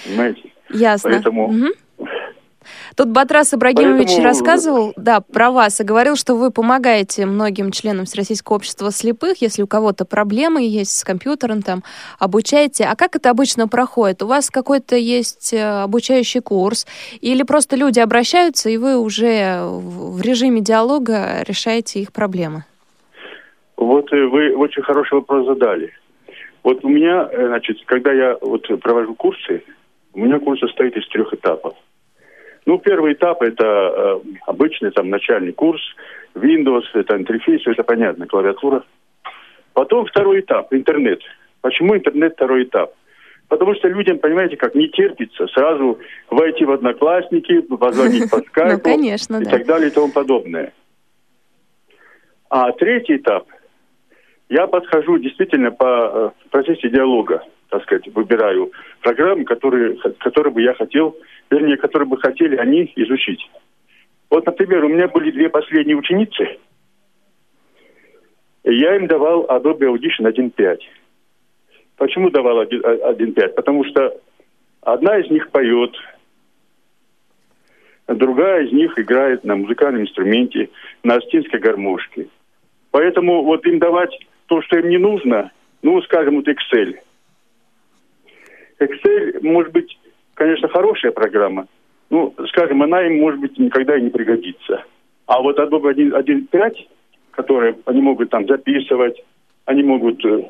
[0.06, 0.52] Понимаете?
[0.70, 1.12] Ясно.
[1.12, 1.48] Поэтому...
[1.50, 1.68] Угу.
[2.96, 4.28] Тут Батрас Ибрагимович Поэтому...
[4.28, 9.62] рассказывал, да, про вас и говорил, что вы помогаете многим членам Всероссийского общества слепых, если
[9.62, 11.84] у кого-то проблемы есть с компьютером, там,
[12.20, 12.86] обучаете.
[12.86, 14.24] А как это обычно проходит?
[14.24, 16.88] У вас какой-то есть э, обучающий курс
[17.22, 22.64] или просто люди обращаются, и вы уже в режиме диалога решаете их проблемы?
[23.78, 25.92] Вот э, вы очень хороший вопрос задали.
[26.64, 29.64] Вот у меня, э, значит, когда я вот провожу курсы,
[30.16, 31.76] У меня курс состоит из трех этапов.
[32.66, 35.82] Ну, первый этап– это э, обычный там начальный курс,
[36.34, 38.84] Windows, это интерфейс, это понятно, клавиатура.
[39.74, 41.20] Потом второй этап– интернет.
[41.62, 42.94] Почему интернет второй этап?
[43.50, 46.00] Потому что людям, понимаете, как не терпится сразу
[46.32, 49.52] войти в одноклассники, позвонить по скайпу Ну, конечно, и да.
[49.52, 50.74] так далее и тому подобное.
[52.50, 53.48] А третий этап–
[54.50, 58.72] я подхожу действительно по э, процессе диалога, так сказать, выбираю
[59.02, 61.18] программы, которые, которые бы я хотел,
[61.50, 63.50] вернее, которые бы хотели они изучить.
[64.30, 66.58] Вот, например, у меня были две последние ученицы,
[68.64, 70.80] и я им давал Adobe Audition 1.5.
[71.98, 73.50] Почему давал 1.5?
[73.50, 74.20] Потому что
[74.82, 75.96] одна из них поет,
[78.08, 80.70] другая из них играет на музыкальном инструменте,
[81.04, 82.28] на астинской гармошке.
[82.92, 84.18] Поэтому вот им давать
[84.48, 86.96] то, что им не нужно, ну, скажем, вот Excel.
[88.80, 89.98] Excel, может быть,
[90.34, 91.68] конечно, хорошая программа,
[92.10, 94.84] ну, скажем, она им, может быть, никогда и не пригодится.
[95.26, 96.76] А вот Adobe 1.5,
[97.32, 99.22] которые они могут там записывать,
[99.66, 100.50] они могут э,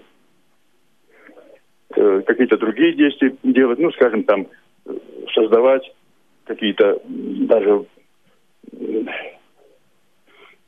[1.96, 4.48] э, какие-то другие действия делать, ну, скажем, там,
[4.86, 4.94] э,
[5.34, 5.90] создавать
[6.44, 7.86] какие-то даже,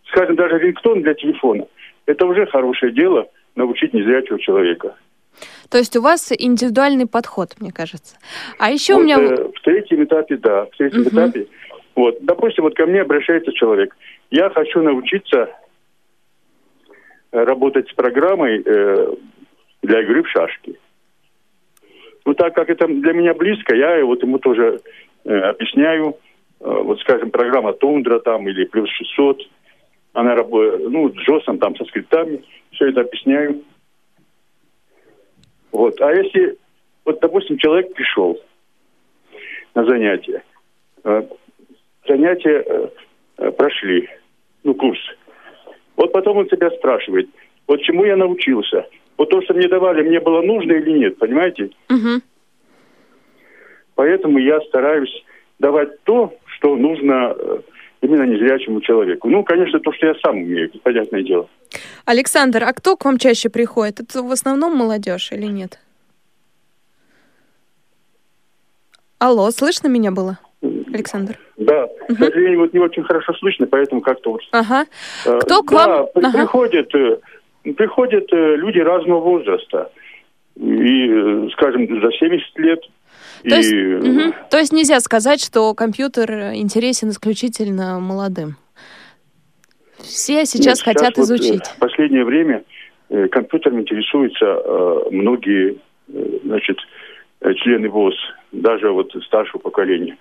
[0.09, 1.67] скажем, даже рингтон для телефона.
[2.08, 4.95] Это уже хорошее дело научить незрячего человека.
[5.70, 8.18] То есть у вас индивидуальный подход, мне кажется.
[8.58, 9.18] А еще Вот, у меня...
[9.20, 11.10] э, в третьем этапе, да, в третьем Мгм.
[11.10, 11.47] этапе.
[11.95, 13.95] Вот, допустим, вот ко мне обращается человек.
[14.32, 15.49] Я хочу научиться
[17.32, 19.14] э, работать с программой э,
[19.84, 20.80] для игры в шашки.
[22.26, 24.80] Ну, так как это для меня близко, я вот ему тоже
[25.26, 26.16] э, объясняю.
[26.62, 29.41] Э, вот, скажем, программа Тундра там или Плюс 600.
[30.18, 32.43] Она работает, ну, с JOS там, со скриптами.
[32.72, 33.61] Все это объясняю.
[35.72, 36.01] Вот.
[36.01, 36.57] А если,
[37.05, 38.36] вот, допустим, человек пришел
[39.76, 40.41] на занятие,
[41.03, 41.22] э,
[42.07, 42.89] занятия э,
[43.38, 44.09] э, прошли,
[44.63, 44.97] ну, курс.
[45.95, 47.30] Вот потом он себя спрашивает,
[47.68, 48.88] вот чему я научился?
[49.18, 51.70] Вот то, что мне давали, мне было нужно или нет, понимаете?
[51.89, 52.24] Мгм.
[53.93, 55.13] Поэтому я стараюсь
[55.59, 57.36] давать то, что нужно
[58.01, 59.29] именно незрячему человеку.
[59.29, 61.49] Ну, конечно, то, что я сам умею, это понятное дело.
[62.05, 63.99] Александр, а кто к вам чаще приходит?
[63.99, 65.79] Это в основном молодежь или нет?
[69.19, 70.37] Алло, слышно меня было,
[70.93, 71.39] Александр?
[71.57, 74.41] Да, к сожалению, вот не очень хорошо слышно, поэтому как-то вот...
[74.51, 74.85] Ага.
[75.25, 76.07] э, Кто к да, вам?
[76.13, 76.37] при- Ага.
[76.37, 77.17] приходят, э,
[77.75, 79.91] приходят э, люди разного возраста.
[80.55, 82.79] И, скажем, за 70 лет.
[83.49, 84.33] То есть, мгм.
[84.49, 88.57] То есть нельзя сказать, что компьютер интересен исключительно молодым.
[89.99, 91.65] Все сейчас Нет, хотят вот, э, изучить.
[91.65, 92.63] в последнее время
[93.09, 95.77] э, компьютером интересуются многие,
[96.43, 96.77] значит,
[97.55, 98.15] члены ВОЗ,
[98.51, 100.17] даже вот старшего поколения.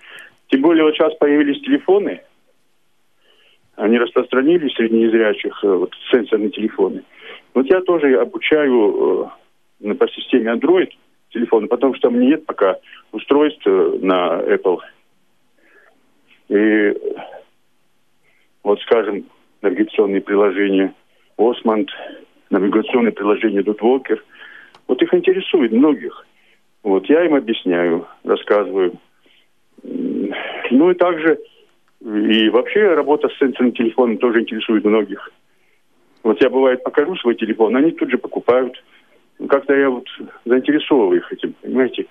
[0.49, 2.21] Тем более вот сейчас появились телефоны,
[3.75, 7.03] они распространились среди незрячих, вот сенсорные телефоны.
[7.53, 9.31] Вот я тоже обучаю
[9.79, 10.89] по системе Android
[11.31, 12.77] телефоны, потому что меня нет пока
[13.11, 14.79] устройств на Apple.
[16.49, 16.93] И
[18.63, 19.25] вот, скажем,
[19.61, 20.93] навигационные приложения
[21.37, 21.89] Осмонд,
[22.49, 24.23] навигационные приложения Дудвокер.
[24.87, 26.25] Вот их интересует многих.
[26.83, 28.93] Вот я им объясняю, рассказываю.
[29.83, 31.37] Ну и также
[32.01, 35.31] и вообще работа с сенсорным телефоном тоже интересует многих.
[36.23, 38.83] Вот я бывает покажу свой телефон, они тут же покупают.
[39.49, 40.07] Как-то я вот
[40.45, 42.07] заинтересовываю их этим, понимаете?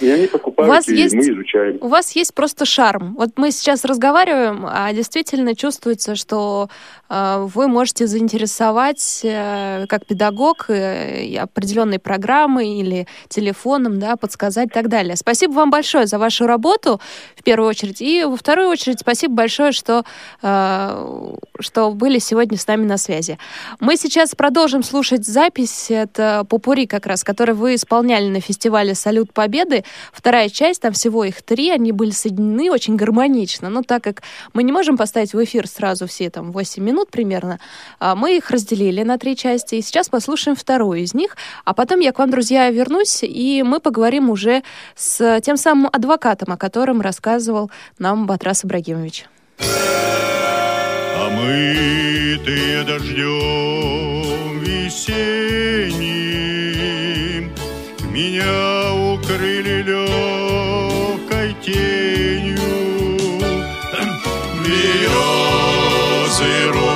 [0.00, 1.78] И они покупают, У вас и есть- мы изучаем.
[1.80, 3.14] У вас есть просто шарм.
[3.14, 6.68] Вот мы сейчас разговариваем, а действительно чувствуется, что
[7.10, 14.72] э, вы можете заинтересовать э, как педагог э, определенной программой или телефоном, да, подсказать и
[14.72, 15.16] так далее.
[15.16, 17.00] Спасибо вам большое за вашу работу,
[17.34, 18.00] в первую очередь.
[18.02, 20.04] И во вторую очередь спасибо большое, что,
[20.42, 23.38] э, что были сегодня с нами на связи.
[23.80, 25.86] Мы сейчас продолжим слушать запись.
[25.90, 29.82] Это Попури как раз, который вы исполняли на фестивале «Салют Победы».
[30.12, 33.68] Вторая часть, там всего их три, они были соединены очень гармонично.
[33.68, 34.22] Но так как
[34.52, 37.58] мы не можем поставить в эфир сразу все там 8 минут примерно,
[37.98, 39.76] а, мы их разделили на три части.
[39.76, 41.36] И сейчас послушаем вторую из них.
[41.64, 44.62] А потом я к вам, друзья, вернусь, и мы поговорим уже
[44.96, 49.26] с тем самым адвокатом, о котором рассказывал нам Батрас Ибрагимович.
[51.26, 55.98] Омытые дождем весенним
[58.12, 58.77] Меня
[59.28, 62.56] укрыли легкой тенью.
[64.64, 66.87] Березы, русские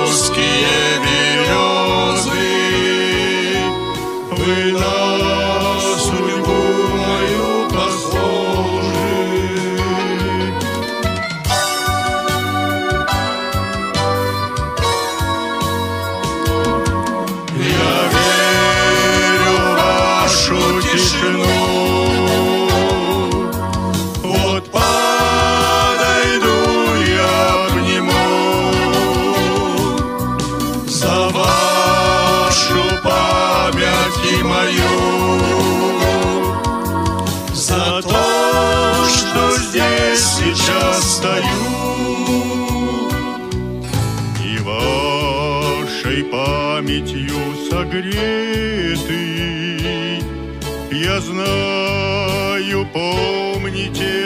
[51.13, 54.22] я знаю, помните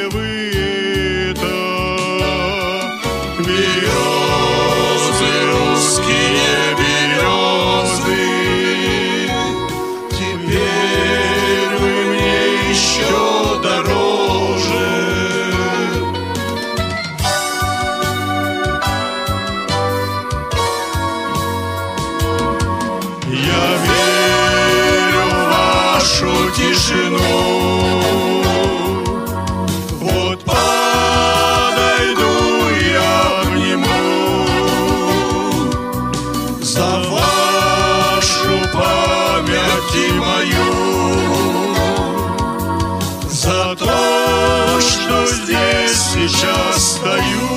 [46.28, 47.47] сейчас стою.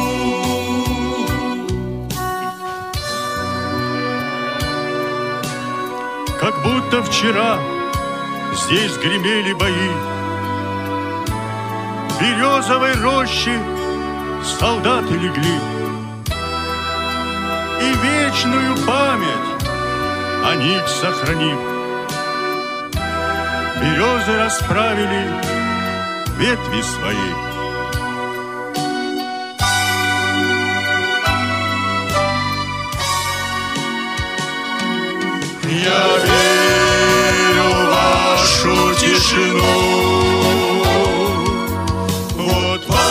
[6.41, 7.59] Как будто вчера
[8.55, 9.91] здесь гремели бои.
[12.11, 13.59] В березовой роще
[14.59, 15.59] солдаты легли.
[17.81, 19.65] И вечную память
[20.45, 21.59] о них сохранив.
[23.81, 25.25] Березы расправили
[26.39, 27.50] ветви свои.
[35.71, 39.63] Я верю в вашу тишину.
[42.37, 43.07] Вот подойду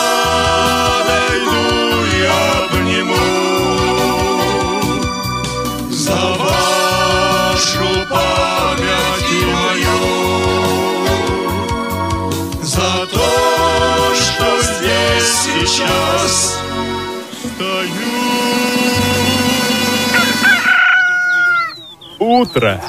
[2.22, 3.16] я обниму
[5.90, 10.00] за вашу память и мою,
[12.62, 13.30] за то,
[14.14, 16.09] что здесь сейчас
[22.30, 22.80] Утро.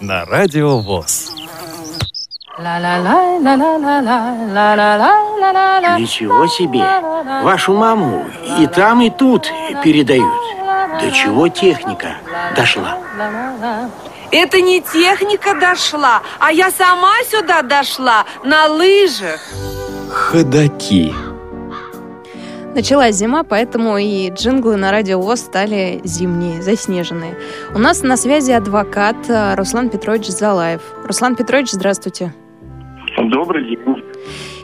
[0.00, 1.30] На радио ВОЗ.
[5.98, 6.82] Ничего себе!
[7.42, 8.24] Вашу маму
[8.58, 10.42] и там, и тут передают.
[10.98, 12.16] До чего техника
[12.56, 12.96] дошла?
[14.30, 19.42] Это не техника дошла, а я сама сюда дошла на лыжах.
[20.10, 21.14] Ходаки.
[22.74, 27.36] Началась зима, поэтому и джинглы на радио ВОЗ стали зимние, заснеженные.
[27.72, 30.82] У нас на связи адвокат э, Руслан Петрович Залаев.
[31.04, 32.34] Руслан Петрович, здравствуйте.
[33.16, 33.78] Добрый день.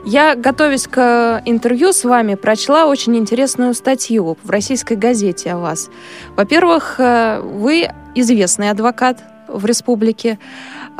[0.05, 5.89] Я, готовясь к интервью с вами, прочла очень интересную статью в российской газете о вас.
[6.35, 10.41] Во-первых, э, вы известный адвокат в республике,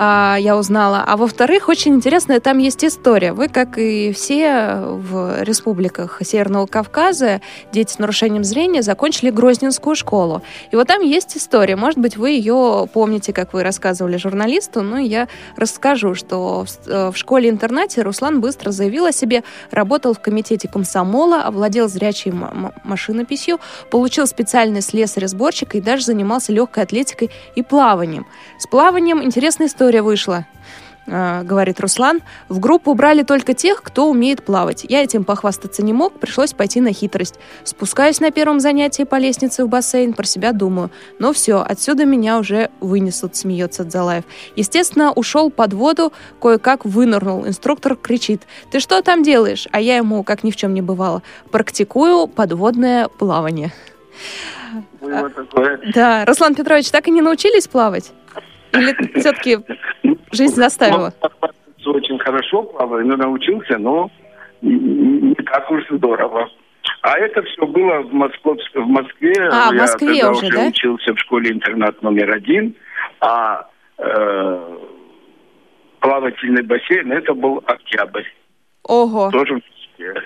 [0.03, 1.05] а, я узнала.
[1.07, 3.35] А во-вторых, очень интересная там есть история.
[3.35, 10.41] Вы, как и все в республиках Северного Кавказа, дети с нарушением зрения, закончили Грозненскую школу.
[10.71, 11.77] И вот там есть история.
[11.77, 17.11] Может быть, вы ее помните, как вы рассказывали журналисту, но я расскажу, что в, э,
[17.11, 22.33] в школе-интернате Руслан быстро заявил о себе, работал в комитете комсомола, овладел зрячей
[22.85, 28.27] машинописью, получил специальный слесарь-сборщик и даже занимался легкой атлетикой и плаванием.
[28.59, 30.47] С плаванием интересная история вышла
[31.07, 32.21] э, говорит Руслан.
[32.49, 34.87] В группу брали только тех, кто умеет плавать.
[34.89, 37.35] Я этим похвастаться не мог, пришлось пойти на хитрость.
[37.65, 40.91] Спускаюсь на первом занятии по лестнице в бассейн, про себя думаю.
[41.19, 44.25] Ну все, отсюда меня уже вынесут, смеется Дзалаев.
[44.57, 47.47] Естественно, ушел под воду, кое-как вынырнул.
[47.47, 49.67] Инструктор кричит, ты что там делаешь?
[49.73, 53.73] А я ему, как ни в чем не бывало, практикую подводное плавание.
[55.95, 58.13] Да, Руслан Петрович, так и не научились плавать?
[58.73, 59.59] Или все-таки
[60.33, 61.13] жизнь заставила?
[61.85, 64.11] Ну, Очень хорошо плаваю, но научился, но
[64.63, 66.49] не так уж здорово.
[67.03, 69.33] А это все было в, Московск- в Москве.
[69.51, 70.67] А, в Я Москве тогда уже, да?
[70.67, 72.75] учился в школе-интернат номер один.
[73.21, 73.69] А
[73.99, 74.77] э,
[76.01, 78.25] плавательный бассейн, это был Октябрь.
[78.85, 80.23] Ого, Тоже в Москве.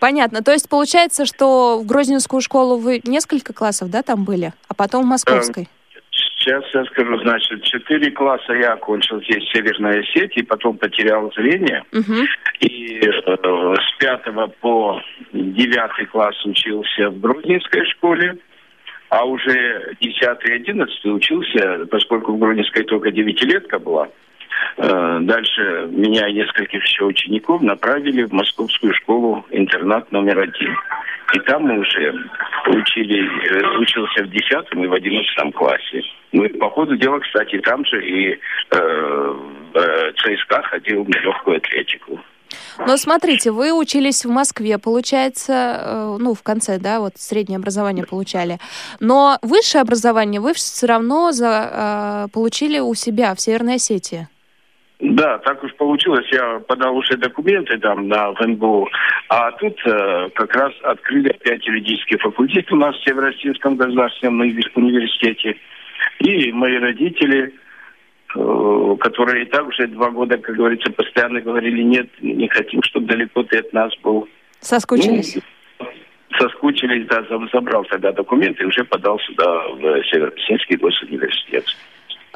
[0.00, 0.42] понятно.
[0.42, 5.04] То есть получается, что в Грозненскую школу вы несколько классов, да, там были, а потом
[5.04, 5.68] в Московской?
[6.42, 11.84] Сейчас я скажу, значит, четыре класса я окончил здесь, в Северной Осетии, потом потерял зрение.
[11.92, 12.26] Мгм.
[12.58, 15.00] И э, с пятого по
[15.32, 18.38] девятый класс учился в Грозненской школе,
[19.08, 24.08] а уже десятый и одиннадцатый учился, поскольку в Грозненской только девятилетка была,
[24.76, 30.76] дальше меня и нескольких еще учеников направили в московскую школу-интернат номер один.
[31.34, 32.14] И там мы уже
[32.66, 36.02] учили, э, учился в 10 и в 11 классе.
[36.32, 38.38] Ну и по ходу дела, кстати, там же и э,
[39.74, 42.20] э, ЦСКА ходил на легкую атлетику.
[42.86, 48.04] Но смотрите, вы учились в Москве, получается, э, ну, в конце, да, вот среднее образование
[48.04, 48.58] получали.
[49.00, 54.28] Но высшее образование вы все равно за, э, получили у себя в Северной Осетии.
[55.02, 56.26] Да, так уж получилось.
[56.32, 58.88] Я подал уже документы там на ВНБУ.
[59.28, 65.56] А тут э, как раз открыли опять юридический факультет у нас в Северо-Осетинском государственном университете.
[66.20, 67.52] И мои родители
[68.34, 73.06] Э, которые и так уже два года, как говорится, постоянно говорили, нет, не хотим, чтобы
[73.06, 74.26] далеко ты от нас был.
[74.60, 75.36] Соскучились?
[75.78, 75.86] Ну,
[76.38, 81.64] соскучились, да, забрал тогда документы и уже подал сюда, в Северо-Песенский госуниверситет.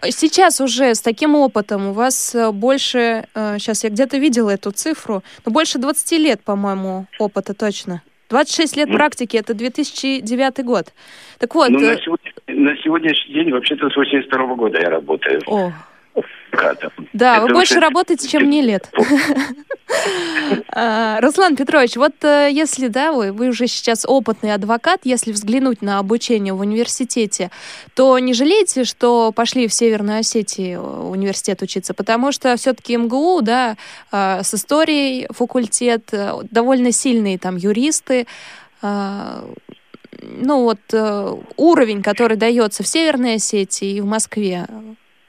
[0.02, 4.70] Сейчас уже с таким опытом у вас э, больше, сейчас э, я где-то видела эту
[4.70, 8.02] цифру, но больше 20 лет, по-моему, опыта точно.
[8.28, 10.92] 26 лет ну, практики, это 2009 год.
[11.38, 11.70] Так вот...
[11.70, 15.40] Ну, на, сегодня, на сегодняшний день, вообще-то, с 82 года я работаю.
[15.46, 15.72] О,
[17.12, 18.90] да, вы больше работаете, чем мне лет.
[20.78, 25.80] А, Руслан Петрович, вот э, если, да, вы, вы уже сейчас опытный адвокат, если взглянуть
[25.80, 27.50] на обучение в университете,
[27.94, 31.94] то не жалеете, что пошли в Северную Осетию э, университет учиться?
[31.94, 33.76] Потому что все-таки МГУ, да,
[34.12, 38.26] а, с историей факультет, э, довольно сильные там юристы,
[38.82, 39.44] а,
[40.20, 40.80] ну вот
[41.56, 44.66] уровень, который дается в Северной Осетии и в Москве,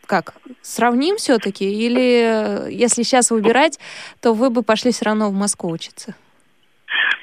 [0.08, 1.66] как, сравним все-таки?
[1.66, 3.80] Или если сейчас выбирать,
[4.22, 6.16] то вы бы пошли все равно в Москву учиться?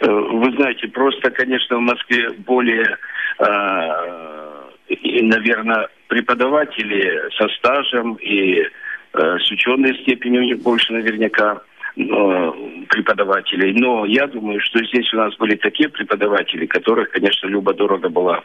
[0.00, 2.98] Э, вы знаете, просто, конечно, в Москве более,
[3.38, 3.46] э,
[5.22, 8.68] наверное, преподаватели со стажем и э,
[9.38, 11.62] с ученой степенью у них больше наверняка
[11.96, 13.72] преподавателей.
[13.72, 18.42] Но я думаю, что здесь у нас были такие преподаватели, которых, конечно, любо-дорого было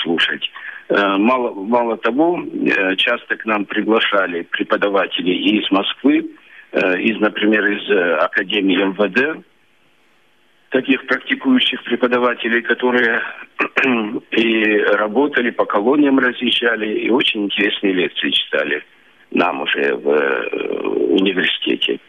[0.00, 0.48] слушать.
[0.88, 6.30] Э, мало, мало того, э, часто к нам приглашали преподаватели из Москвы,
[6.72, 9.44] э, из, например, из Академии МВД,
[10.70, 13.20] таких практикующих преподавателей, которые
[14.30, 18.82] и работали, по колониям разъезжали, и очень интересные лекции читали
[19.30, 22.00] нам уже в университете.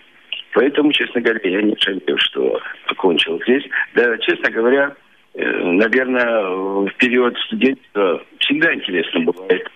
[0.54, 3.64] Поэтому, честно говоря, я не жалею, что окончил здесь.
[3.94, 4.96] Да, честно говоря,
[5.36, 6.46] наверное,
[6.86, 9.68] в период студенчества всегда интересно бывает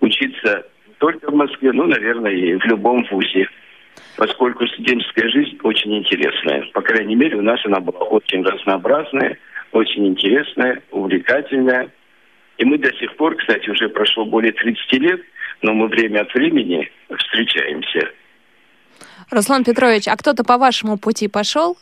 [0.00, 0.66] учиться
[0.98, 3.48] только в Москве, ну, наверное, и в любом вузе.
[4.16, 6.64] Поскольку студенческая жизнь очень интересная.
[6.72, 9.38] По крайней мере, у нас она была очень разнообразная,
[9.72, 11.90] очень интересная, увлекательная.
[12.58, 15.20] И мы до сих пор, кстати, уже прошло более 30 лет,
[15.62, 18.10] но мы время от времени встречаемся.
[19.30, 21.76] Руслан Петрович, а кто-то по вашему пути пошел?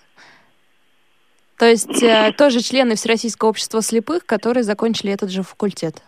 [1.62, 6.02] То есть э, тоже члены Всероссийского общества слепых, которые закончили этот же факультет?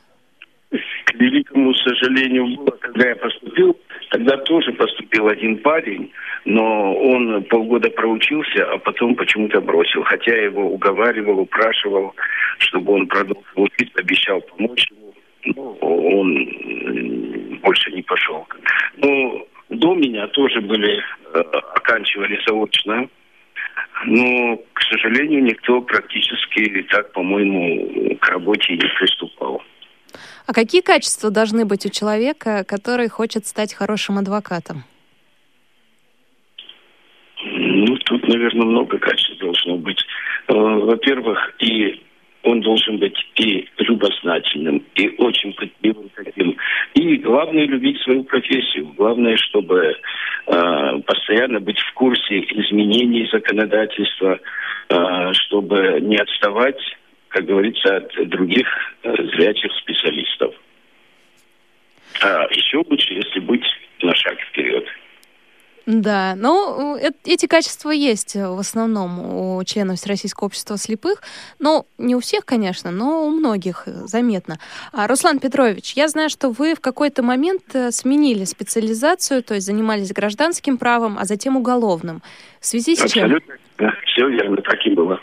[1.05, 3.79] К великому сожалению, было, когда я поступил,
[4.11, 6.11] тогда тоже поступил один парень,
[6.45, 10.03] но он полгода проучился, а потом почему-то бросил.
[10.03, 12.17] Хотя его уговаривал, упрашивал,
[12.59, 15.15] чтобы он продолжил учиться, обещал помочь ему.
[15.55, 18.45] Но он больше не пошел.
[18.97, 20.99] Но до меня тоже были,
[21.33, 21.39] э,
[21.77, 23.09] оканчивали заочно
[24.07, 29.63] но, к сожалению, никто практически так, по-моему, к работе не приступал.
[30.47, 34.85] А какие качества должны быть у человека, который хочет стать хорошим адвокатом?
[37.45, 40.01] Ну, тут, наверное, много качеств должно быть.
[40.49, 42.03] Э, во-первых, и
[42.45, 46.57] он должен быть и любознательным, и очень пытливым таким.
[46.95, 48.93] И главное, любить свою профессию.
[48.97, 49.97] Главное, чтобы
[50.47, 54.39] э, постоянно быть в курсе изменений законодательства,
[54.89, 56.81] э, чтобы не отставать,
[57.29, 58.69] как говорится, от других
[59.03, 60.55] э, зрячих специалистов.
[62.23, 63.65] А еще лучше, если быть
[64.03, 64.87] на шаг вперед.
[65.87, 71.21] Да, ну, эти качества есть в основном у членов Всероссийского общества слепых.
[71.59, 74.57] Ну, не у всех, конечно, но у многих заметно.
[74.93, 79.67] А, Руслан Петрович, я знаю, что вы в какой-то момент э, сменили специализацию, то есть
[79.67, 82.23] занимались гражданским правом, а затем уголовным.
[82.61, 83.59] В связи с Абсолютно, чем?
[83.79, 85.21] Да, все верно, так и было.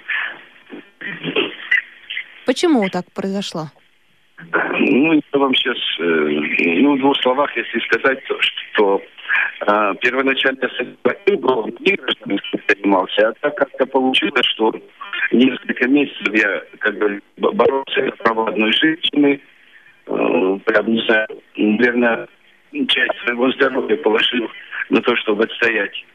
[2.46, 3.72] Почему так произошло?
[4.80, 9.02] Ну, я вам сейчас, э, ну, в двух словах, если сказать, то, что
[9.68, 10.70] а, первоначально
[11.28, 11.70] я был
[12.68, 14.74] занимался, а так как-то получилось, что
[15.32, 19.40] несколько месяцев я как бы боролся за право одной женщины,
[20.08, 22.28] э, прям, не знаю, наверное,
[22.88, 24.50] часть своего здоровья положил
[24.90, 26.06] на то, чтобы отстоять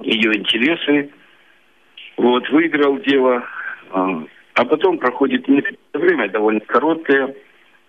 [0.00, 1.10] ее интересы.
[2.16, 3.44] Вот, выиграл дело.
[3.90, 4.24] А,
[4.54, 5.46] а потом проходит
[5.92, 7.34] время, довольно короткое.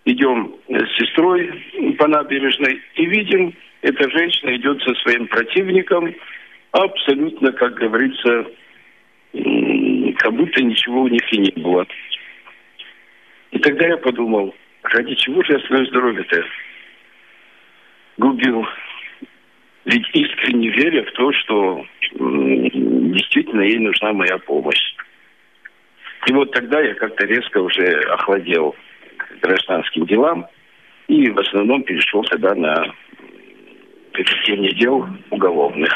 [0.06, 1.52] Идем с сестрой
[1.98, 6.14] по набережной и видим, эта женщина идет со своим противником,
[6.72, 8.46] абсолютно, как говорится,
[10.18, 11.86] как будто ничего у них и не было.
[13.52, 14.54] И тогда я подумал,
[14.84, 16.44] ради чего же я свое здоровье-то
[18.18, 18.66] губил?
[19.86, 24.94] Ведь искренне веря в то, что действительно ей нужна моя помощь.
[26.28, 28.76] И вот тогда я как-то резко уже охладел
[29.18, 30.46] к гражданским делам
[31.08, 32.94] и в основном перешел тогда на
[34.24, 35.94] ведение дел уголовных.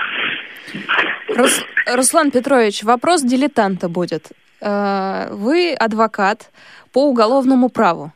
[1.29, 4.31] Рус, Руслан Петрович, вопрос дилетанта будет.
[4.61, 6.51] Э, вы адвокат
[6.91, 8.11] по уголовному праву.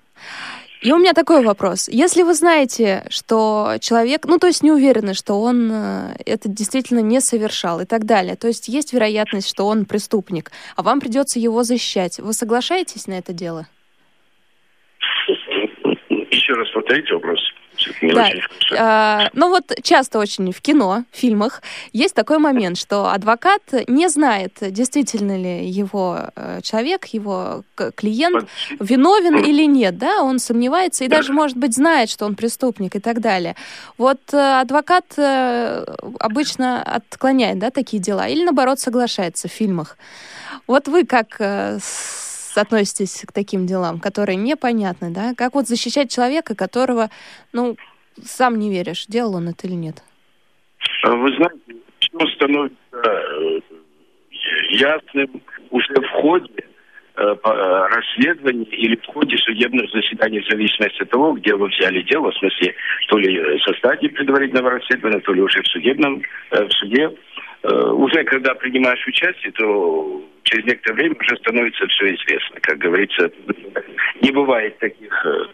[0.81, 1.89] И у меня такой вопрос.
[1.89, 6.99] Если вы знаете, что человек, ну, то есть не уверены, что он э, это действительно
[6.99, 11.39] не совершал и так далее, то есть есть вероятность, что он преступник, а вам придется
[11.39, 13.67] его защищать, вы соглашаетесь на это дело?
[16.29, 17.41] Еще раз повторите вопрос.
[18.01, 18.29] Да.
[18.77, 21.61] А, ну вот часто очень в кино, в фильмах
[21.93, 27.63] есть такой момент, что адвокат не знает, действительно ли его э, человек, его
[27.95, 28.47] клиент
[28.79, 32.99] виновен или нет, да, он сомневается и даже, может быть, знает, что он преступник и
[32.99, 33.55] так далее.
[33.97, 35.85] Вот э, адвокат э,
[36.19, 39.97] обычно отклоняет, да, такие дела или, наоборот, соглашается в фильмах.
[40.67, 41.37] Вот вы как
[42.57, 45.33] относитесь к таким делам, которые непонятны, да?
[45.35, 47.09] Как вот защищать человека, которого,
[47.53, 47.77] ну,
[48.23, 50.03] сам не веришь, делал он это или нет?
[51.03, 53.59] А вы знаете, все становится э,
[54.69, 61.09] ясным уже в ходе э, э, расследования или в ходе судебных заседаний, в зависимости от
[61.09, 62.75] того, где вы взяли дело, в смысле,
[63.09, 67.11] то ли со стадии предварительного расследования, то ли уже в судебном, в суде.
[67.69, 72.59] Уже когда принимаешь участие, то через некоторое время уже становится все известно.
[72.61, 73.29] Как говорится,
[74.21, 75.45] не бывает таких э,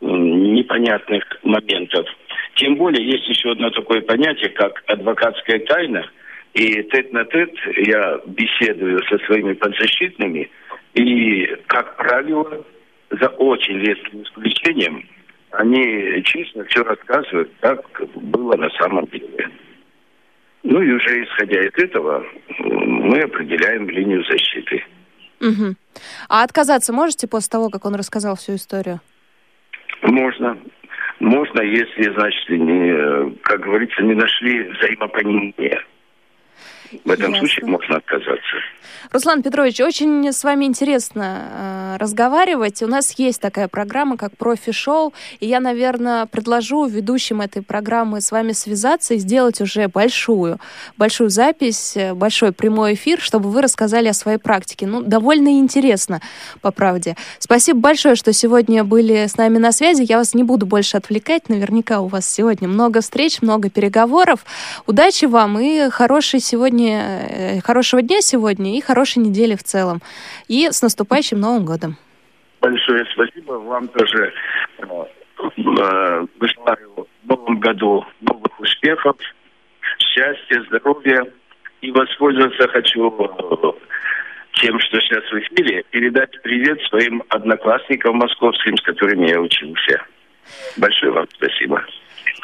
[0.00, 2.06] непонятных моментов.
[2.54, 6.08] Тем более есть еще одно такое понятие, как адвокатская тайна.
[6.54, 10.50] И тет на тет я беседую со своими подзащитными,
[10.94, 12.64] и, как правило,
[13.10, 15.06] за очень редким исключением,
[15.50, 17.84] они честно все рассказывают, как
[18.16, 19.50] было на самом деле.
[20.62, 22.24] Ну и уже исходя из этого
[22.58, 24.84] мы определяем линию защиты.
[25.40, 25.74] Угу.
[26.28, 29.00] А отказаться можете после того, как он рассказал всю историю?
[30.02, 30.58] Можно.
[31.20, 35.82] Можно, если, значит, не, как говорится, не нашли взаимопонимания.
[37.04, 37.38] В этом Ясно.
[37.38, 38.56] случае можно отказаться.
[39.10, 42.82] Руслан Петрович, очень с вами интересно э, разговаривать.
[42.82, 48.30] У нас есть такая программа, как профи-шоу, и я, наверное, предложу ведущим этой программы с
[48.30, 50.58] вами связаться и сделать уже большую,
[50.96, 54.86] большую запись, э, большой прямой эфир, чтобы вы рассказали о своей практике.
[54.86, 56.20] Ну, довольно интересно,
[56.60, 57.16] по правде.
[57.38, 60.04] Спасибо большое, что сегодня были с нами на связи.
[60.06, 61.48] Я вас не буду больше отвлекать.
[61.48, 64.44] Наверняка у вас сегодня много встреч, много переговоров.
[64.86, 70.00] Удачи вам и хорошей сегодня, э, хорошего дня сегодня и хорошей недели в целом.
[70.48, 71.96] И с наступающим Новым годом.
[72.60, 74.32] Большое спасибо вам тоже.
[74.80, 79.16] Э, желаю в новом году новых успехов,
[79.98, 81.24] счастья, здоровья.
[81.80, 83.72] И воспользоваться хочу э,
[84.54, 90.02] тем, что сейчас в эфире, передать привет своим одноклассникам московским, с которыми я учился.
[90.76, 91.84] Большое вам спасибо.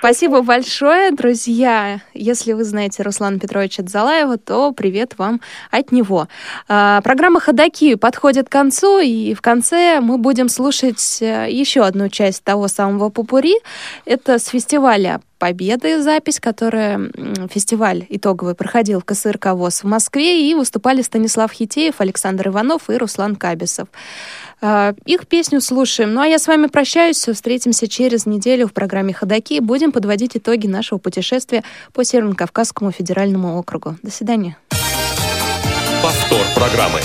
[0.04, 2.02] Спасибо большое, друзья.
[2.12, 5.40] Если вы знаете Руслана Петровича Дзалаева, то привет вам
[5.70, 6.28] от него.
[6.68, 12.10] А, программа «Ходоки» подходит к концу, и в конце мы будем слушать э, еще одну
[12.10, 13.54] часть того самого попури.
[14.04, 17.10] Это с фестиваля Победы запись, которая
[17.50, 22.96] фестиваль итоговый проходил в КСРК ВОЗ в Москве, и выступали Станислав Хитеев, Александр Иванов и
[22.96, 23.88] Руслан Кабисов.
[24.60, 26.14] А, их песню слушаем.
[26.14, 27.18] Ну а я с вами прощаюсь.
[27.18, 29.60] Встретимся через неделю в программе «Ходоки».
[29.60, 31.62] Будем подводить итоги нашего путешествия
[31.92, 33.96] по Северно-Кавказскому федеральному округу.
[34.02, 34.56] До свидания.
[36.02, 37.00] Повтор программы.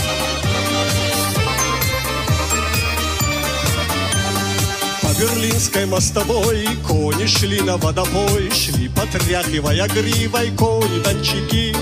[5.20, 11.76] Берлинской мостовой кони шли на водопой, Шли, потряхивая гривой кони-дончики.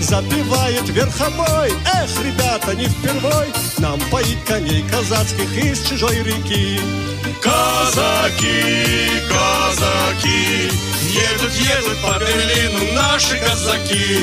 [0.00, 3.46] Запевает верховой, эх, ребята, не впервой
[3.78, 6.78] Нам поить коней казацких из чужой реки.
[7.40, 10.68] Казаки, казаки,
[11.08, 14.20] едут, едут по Берлину наши казаки.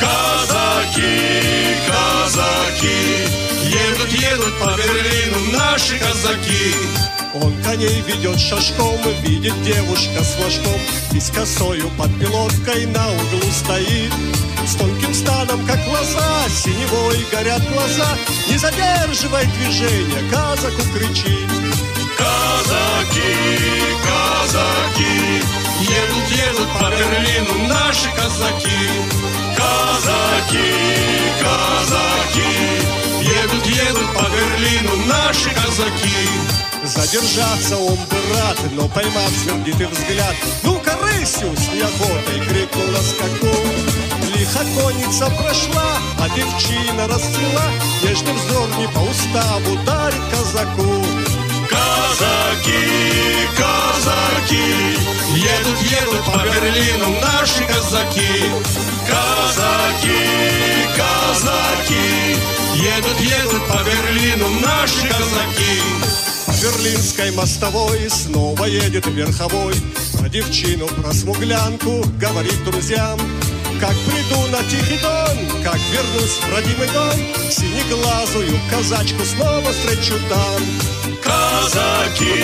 [0.00, 1.30] Казаки,
[1.86, 2.98] казаки,
[3.68, 6.74] едут, едут по Берлину наши казаки.
[7.42, 10.80] Он коней ведет шашком, видит девушка с флажком.
[11.12, 14.12] И с косою под пилоткой на углу стоит.
[14.66, 18.16] С тонким станом, как лоза, синевой горят глаза.
[18.48, 21.50] Не задерживай движения, казаку кричит
[22.16, 23.34] Казаки,
[24.06, 25.42] казаки,
[25.80, 28.88] едут, едут по Берлину наши казаки.
[29.56, 30.70] Казаки,
[31.40, 36.28] казаки, едут, едут по Берлину наши казаки.
[36.84, 43.56] Задержаться он бы рад, но поймав сердитый взгляд Ну-ка, рысью с неохотой крикнул на скаку
[44.34, 47.66] Лихо конница прошла, а девчина расцвела
[48.02, 51.04] Нежный взор не по уставу дарит казаку
[51.70, 54.98] Казаки, казаки,
[55.36, 58.50] едут, едут по Берлину наши казаки.
[59.08, 60.18] Казаки,
[60.96, 62.36] казаки,
[62.74, 65.82] едут, едут по Берлину наши казаки.
[66.62, 69.74] Берлинской мостовой снова едет верховой
[70.16, 73.18] Про девчину, про смуглянку говорит друзьям
[73.80, 80.62] Как приду на Тихий Дон, как вернусь в родимый дом Синеглазую казачку снова встречу там
[81.22, 82.34] Казаки,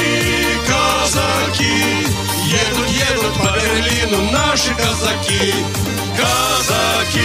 [0.67, 2.07] казаки,
[2.47, 5.53] едут, едут по Берлину наши казаки.
[6.17, 7.21] Казаки,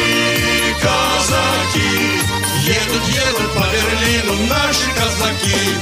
[0.82, 5.76] казаки, едут, едут по Берлину наши казаки.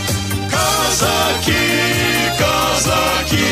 [0.49, 1.53] Казаки,
[2.39, 3.45] казаки,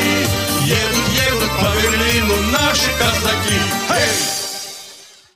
[0.65, 4.48] едут, едут по Берлину наши казаки.